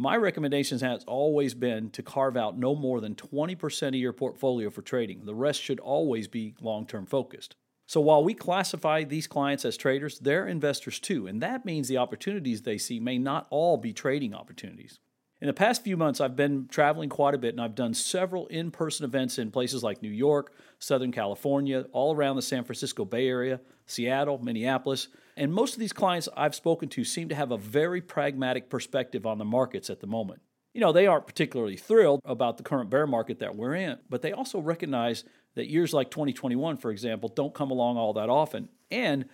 My 0.01 0.17
recommendation 0.17 0.79
has 0.79 1.05
always 1.05 1.53
been 1.53 1.91
to 1.91 2.03
carve 2.03 2.35
out 2.35 2.59
no 2.59 2.75
more 2.75 3.03
than 3.03 3.15
20% 3.15 3.89
of 3.89 3.95
your 3.97 4.15
portfolio 4.15 4.71
for 4.71 4.81
trading. 4.81 5.27
The 5.27 5.35
rest 5.35 5.61
should 5.61 5.79
always 5.79 6.27
be 6.27 6.55
long 6.59 6.87
term 6.87 7.05
focused. 7.05 7.55
So 7.85 8.01
while 8.01 8.25
we 8.25 8.33
classify 8.33 9.05
these 9.05 9.27
clients 9.27 9.67
as 9.67 9.77
traders, 9.77 10.19
they're 10.19 10.47
investors 10.47 11.01
too, 11.01 11.27
and 11.27 11.43
that 11.43 11.67
means 11.67 11.87
the 11.87 11.99
opportunities 11.99 12.63
they 12.63 12.79
see 12.79 12.99
may 12.99 13.19
not 13.19 13.47
all 13.51 13.77
be 13.77 13.93
trading 13.93 14.33
opportunities. 14.33 15.01
In 15.43 15.49
the 15.49 15.53
past 15.53 15.85
few 15.85 15.99
months, 15.99 16.19
I've 16.19 16.35
been 16.35 16.67
traveling 16.69 17.11
quite 17.11 17.35
a 17.35 17.39
bit 17.39 17.53
and 17.53 17.61
I've 17.61 17.75
done 17.75 17.93
several 17.93 18.47
in 18.47 18.71
person 18.71 19.05
events 19.05 19.39
in 19.39 19.51
places 19.51 19.83
like 19.83 20.01
New 20.01 20.09
York, 20.09 20.55
Southern 20.79 21.13
California, 21.13 21.85
all 21.93 22.17
around 22.17 22.37
the 22.37 22.43
San 22.43 22.65
Francisco 22.65 23.05
Bay 23.05 23.29
Area, 23.29 23.61
Seattle, 23.85 24.39
Minneapolis. 24.39 25.09
And 25.41 25.55
most 25.55 25.73
of 25.73 25.81
these 25.81 25.95
clients 25.95 26.29
I've 26.37 26.55
spoken 26.55 26.91
to 26.91 27.03
seem 27.03 27.31
to 27.31 27.35
have 27.35 27.51
a 27.51 27.57
very 27.57 28.03
pragmatic 28.03 28.69
perspective 28.69 29.25
on 29.25 29.39
the 29.39 29.45
markets 29.47 29.89
at 29.89 30.01
the 30.01 30.07
moment. 30.07 30.43
You 30.75 30.83
know, 30.83 30.93
they 30.93 31.07
aren't 31.07 31.27
particularly 31.27 31.79
thrilled 31.79 32.21
about 32.27 32.59
the 32.59 32.63
current 32.63 32.91
bear 32.91 33.07
market 33.07 33.39
that 33.39 33.57
we're 33.57 33.75
in, 33.75 33.97
but 34.11 34.21
they 34.21 34.33
also 34.33 34.61
recognize 34.61 35.25
that 35.55 35.71
years 35.71 35.95
like 35.95 36.11
2021, 36.11 36.77
for 36.77 36.91
example, 36.91 37.31
don't 37.31 37.55
come 37.55 37.71
along 37.71 37.97
all 37.97 38.13
that 38.13 38.29
often. 38.29 38.69
And 38.91 39.25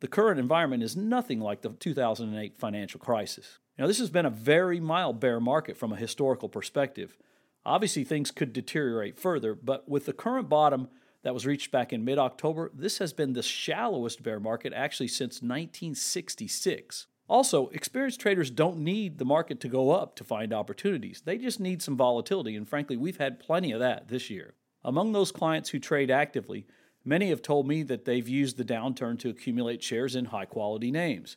the 0.00 0.08
current 0.08 0.40
environment 0.40 0.82
is 0.82 0.96
nothing 0.96 1.40
like 1.40 1.60
the 1.60 1.68
2008 1.68 2.58
financial 2.58 2.98
crisis. 2.98 3.58
Now, 3.78 3.86
this 3.86 3.98
has 3.98 4.08
been 4.08 4.26
a 4.26 4.30
very 4.30 4.80
mild 4.80 5.20
bear 5.20 5.40
market 5.40 5.76
from 5.76 5.92
a 5.92 5.96
historical 5.96 6.48
perspective. 6.48 7.18
Obviously, 7.66 8.02
things 8.02 8.30
could 8.30 8.54
deteriorate 8.54 9.20
further, 9.20 9.54
but 9.54 9.86
with 9.86 10.06
the 10.06 10.14
current 10.14 10.48
bottom 10.48 10.88
that 11.22 11.34
was 11.34 11.46
reached 11.46 11.70
back 11.70 11.92
in 11.92 12.04
mid 12.04 12.18
October, 12.18 12.70
this 12.74 12.98
has 12.98 13.12
been 13.12 13.32
the 13.32 13.42
shallowest 13.42 14.22
bear 14.22 14.40
market 14.40 14.72
actually 14.72 15.08
since 15.08 15.42
1966. 15.42 17.06
Also, 17.28 17.68
experienced 17.68 18.20
traders 18.20 18.50
don't 18.50 18.78
need 18.78 19.18
the 19.18 19.24
market 19.24 19.60
to 19.60 19.68
go 19.68 19.90
up 19.90 20.16
to 20.16 20.24
find 20.24 20.52
opportunities. 20.52 21.22
They 21.24 21.38
just 21.38 21.60
need 21.60 21.80
some 21.80 21.96
volatility, 21.96 22.56
and 22.56 22.68
frankly, 22.68 22.96
we've 22.96 23.18
had 23.18 23.38
plenty 23.38 23.70
of 23.70 23.78
that 23.78 24.08
this 24.08 24.30
year. 24.30 24.54
Among 24.82 25.12
those 25.12 25.30
clients 25.30 25.70
who 25.70 25.78
trade 25.78 26.10
actively, 26.10 26.66
many 27.04 27.28
have 27.28 27.40
told 27.40 27.68
me 27.68 27.84
that 27.84 28.04
they've 28.04 28.28
used 28.28 28.56
the 28.56 28.64
downturn 28.64 29.16
to 29.20 29.28
accumulate 29.28 29.80
shares 29.82 30.16
in 30.16 30.26
high 30.26 30.44
quality 30.44 30.90
names. 30.90 31.36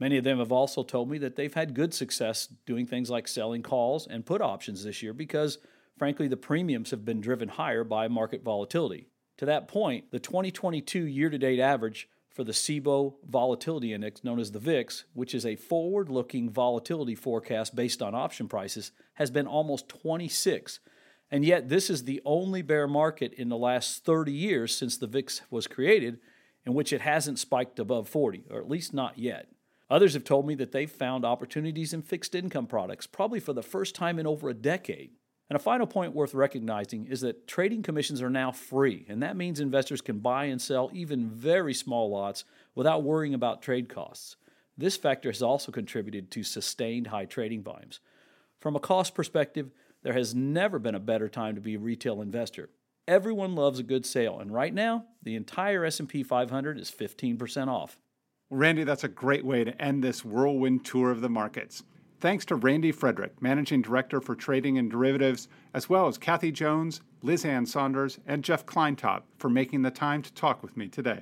Many 0.00 0.16
of 0.16 0.24
them 0.24 0.38
have 0.38 0.50
also 0.50 0.82
told 0.82 1.10
me 1.10 1.18
that 1.18 1.36
they've 1.36 1.54
had 1.54 1.74
good 1.74 1.92
success 1.92 2.48
doing 2.66 2.86
things 2.86 3.10
like 3.10 3.28
selling 3.28 3.62
calls 3.62 4.06
and 4.06 4.26
put 4.26 4.40
options 4.40 4.82
this 4.82 5.02
year 5.02 5.12
because, 5.12 5.58
frankly, 5.98 6.26
the 6.26 6.38
premiums 6.38 6.90
have 6.90 7.04
been 7.04 7.20
driven 7.20 7.50
higher 7.50 7.84
by 7.84 8.08
market 8.08 8.42
volatility. 8.42 9.09
To 9.40 9.46
that 9.46 9.68
point, 9.68 10.10
the 10.10 10.18
2022 10.18 11.06
year 11.06 11.30
to 11.30 11.38
date 11.38 11.60
average 11.60 12.10
for 12.28 12.44
the 12.44 12.52
Cboe 12.52 13.14
Volatility 13.26 13.94
Index, 13.94 14.22
known 14.22 14.38
as 14.38 14.52
the 14.52 14.58
VIX, 14.58 15.04
which 15.14 15.34
is 15.34 15.46
a 15.46 15.56
forward 15.56 16.10
looking 16.10 16.50
volatility 16.50 17.14
forecast 17.14 17.74
based 17.74 18.02
on 18.02 18.14
option 18.14 18.48
prices, 18.48 18.92
has 19.14 19.30
been 19.30 19.46
almost 19.46 19.88
26. 19.88 20.80
And 21.30 21.42
yet, 21.42 21.70
this 21.70 21.88
is 21.88 22.04
the 22.04 22.20
only 22.26 22.60
bear 22.60 22.86
market 22.86 23.32
in 23.32 23.48
the 23.48 23.56
last 23.56 24.04
30 24.04 24.30
years 24.30 24.76
since 24.76 24.98
the 24.98 25.06
VIX 25.06 25.40
was 25.50 25.66
created 25.66 26.18
in 26.66 26.74
which 26.74 26.92
it 26.92 27.00
hasn't 27.00 27.38
spiked 27.38 27.78
above 27.78 28.10
40, 28.10 28.44
or 28.50 28.58
at 28.58 28.68
least 28.68 28.92
not 28.92 29.18
yet. 29.18 29.48
Others 29.88 30.12
have 30.12 30.24
told 30.24 30.46
me 30.46 30.54
that 30.56 30.72
they've 30.72 30.92
found 30.92 31.24
opportunities 31.24 31.94
in 31.94 32.02
fixed 32.02 32.34
income 32.34 32.66
products, 32.66 33.06
probably 33.06 33.40
for 33.40 33.54
the 33.54 33.62
first 33.62 33.94
time 33.94 34.18
in 34.18 34.26
over 34.26 34.50
a 34.50 34.54
decade. 34.54 35.12
And 35.50 35.56
a 35.56 35.60
final 35.60 35.88
point 35.88 36.14
worth 36.14 36.32
recognizing 36.32 37.06
is 37.06 37.22
that 37.22 37.48
trading 37.48 37.82
commissions 37.82 38.22
are 38.22 38.30
now 38.30 38.52
free, 38.52 39.04
and 39.08 39.20
that 39.24 39.36
means 39.36 39.58
investors 39.58 40.00
can 40.00 40.20
buy 40.20 40.44
and 40.44 40.62
sell 40.62 40.90
even 40.94 41.28
very 41.28 41.74
small 41.74 42.08
lots 42.08 42.44
without 42.76 43.02
worrying 43.02 43.34
about 43.34 43.60
trade 43.60 43.88
costs. 43.88 44.36
This 44.78 44.96
factor 44.96 45.28
has 45.28 45.42
also 45.42 45.72
contributed 45.72 46.30
to 46.30 46.44
sustained 46.44 47.08
high 47.08 47.24
trading 47.24 47.64
volumes. 47.64 47.98
From 48.60 48.76
a 48.76 48.80
cost 48.80 49.12
perspective, 49.12 49.72
there 50.04 50.12
has 50.12 50.36
never 50.36 50.78
been 50.78 50.94
a 50.94 51.00
better 51.00 51.28
time 51.28 51.56
to 51.56 51.60
be 51.60 51.74
a 51.74 51.80
retail 51.80 52.22
investor. 52.22 52.70
Everyone 53.08 53.56
loves 53.56 53.80
a 53.80 53.82
good 53.82 54.06
sale, 54.06 54.38
and 54.38 54.54
right 54.54 54.72
now, 54.72 55.06
the 55.20 55.34
entire 55.34 55.84
S&P 55.84 56.22
500 56.22 56.78
is 56.78 56.92
15% 56.92 57.66
off. 57.66 57.98
Randy, 58.50 58.84
that's 58.84 59.04
a 59.04 59.08
great 59.08 59.44
way 59.44 59.64
to 59.64 59.82
end 59.82 60.04
this 60.04 60.24
whirlwind 60.24 60.84
tour 60.84 61.10
of 61.10 61.20
the 61.20 61.28
markets. 61.28 61.82
Thanks 62.20 62.44
to 62.46 62.54
Randy 62.54 62.92
Frederick, 62.92 63.40
Managing 63.40 63.80
Director 63.80 64.20
for 64.20 64.34
Trading 64.34 64.76
and 64.76 64.90
Derivatives, 64.90 65.48
as 65.72 65.88
well 65.88 66.06
as 66.06 66.18
Kathy 66.18 66.52
Jones, 66.52 67.00
Liz 67.22 67.46
Ann 67.46 67.64
Sonders, 67.64 68.18
and 68.26 68.44
Jeff 68.44 68.66
Kleintop 68.66 69.22
for 69.38 69.48
making 69.48 69.80
the 69.80 69.90
time 69.90 70.20
to 70.20 70.32
talk 70.34 70.62
with 70.62 70.76
me 70.76 70.86
today. 70.86 71.20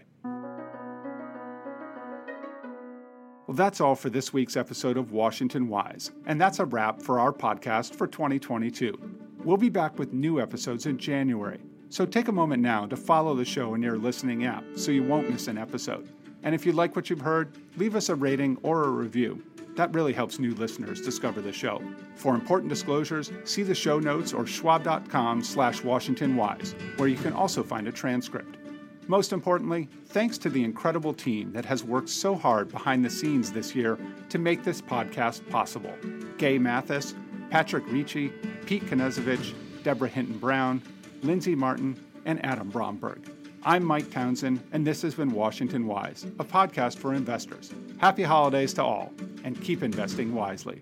Well, 3.46 3.54
that's 3.54 3.80
all 3.80 3.94
for 3.94 4.10
this 4.10 4.32
week's 4.32 4.56
episode 4.56 4.96
of 4.96 5.12
Washington 5.12 5.68
Wise, 5.68 6.10
and 6.26 6.40
that's 6.40 6.58
a 6.58 6.64
wrap 6.64 7.00
for 7.00 7.20
our 7.20 7.32
podcast 7.32 7.94
for 7.94 8.08
2022. 8.08 8.98
We'll 9.44 9.56
be 9.56 9.68
back 9.68 10.00
with 10.00 10.12
new 10.12 10.40
episodes 10.40 10.86
in 10.86 10.98
January, 10.98 11.60
so 11.90 12.06
take 12.06 12.26
a 12.26 12.32
moment 12.32 12.60
now 12.60 12.86
to 12.86 12.96
follow 12.96 13.36
the 13.36 13.44
show 13.44 13.74
in 13.74 13.82
your 13.82 13.98
listening 13.98 14.44
app 14.46 14.64
so 14.74 14.90
you 14.90 15.04
won't 15.04 15.30
miss 15.30 15.46
an 15.46 15.58
episode. 15.58 16.08
And 16.42 16.56
if 16.56 16.66
you 16.66 16.72
like 16.72 16.96
what 16.96 17.08
you've 17.08 17.20
heard, 17.20 17.56
leave 17.76 17.94
us 17.94 18.08
a 18.08 18.16
rating 18.16 18.58
or 18.64 18.82
a 18.82 18.90
review. 18.90 19.44
That 19.78 19.94
really 19.94 20.12
helps 20.12 20.40
new 20.40 20.56
listeners 20.56 21.00
discover 21.00 21.40
the 21.40 21.52
show. 21.52 21.80
For 22.16 22.34
important 22.34 22.68
disclosures, 22.68 23.30
see 23.44 23.62
the 23.62 23.76
show 23.76 24.00
notes 24.00 24.32
or 24.32 24.44
schwab.com 24.44 25.44
slash 25.44 25.82
washingtonwise, 25.82 26.74
where 26.98 27.06
you 27.06 27.16
can 27.16 27.32
also 27.32 27.62
find 27.62 27.86
a 27.86 27.92
transcript. 27.92 28.56
Most 29.06 29.32
importantly, 29.32 29.88
thanks 30.06 30.36
to 30.38 30.50
the 30.50 30.64
incredible 30.64 31.14
team 31.14 31.52
that 31.52 31.64
has 31.64 31.84
worked 31.84 32.08
so 32.08 32.34
hard 32.34 32.72
behind 32.72 33.04
the 33.04 33.08
scenes 33.08 33.52
this 33.52 33.72
year 33.72 33.96
to 34.30 34.38
make 34.38 34.64
this 34.64 34.82
podcast 34.82 35.48
possible. 35.48 35.94
Gay 36.38 36.58
Mathis, 36.58 37.14
Patrick 37.48 37.84
Ricci, 37.86 38.30
Pete 38.66 38.84
Knezovich, 38.86 39.54
Deborah 39.84 40.08
Hinton 40.08 40.38
Brown, 40.38 40.82
Lindsay 41.22 41.54
Martin, 41.54 41.96
and 42.24 42.44
Adam 42.44 42.68
Bromberg. 42.68 43.30
I'm 43.64 43.84
Mike 43.84 44.10
Townsend, 44.12 44.62
and 44.72 44.86
this 44.86 45.02
has 45.02 45.16
been 45.16 45.32
Washington 45.32 45.88
Wise, 45.88 46.24
a 46.38 46.44
podcast 46.44 46.96
for 46.96 47.12
investors. 47.12 47.72
Happy 47.98 48.22
holidays 48.22 48.72
to 48.74 48.84
all, 48.84 49.12
and 49.42 49.60
keep 49.60 49.82
investing 49.82 50.32
wisely. 50.32 50.80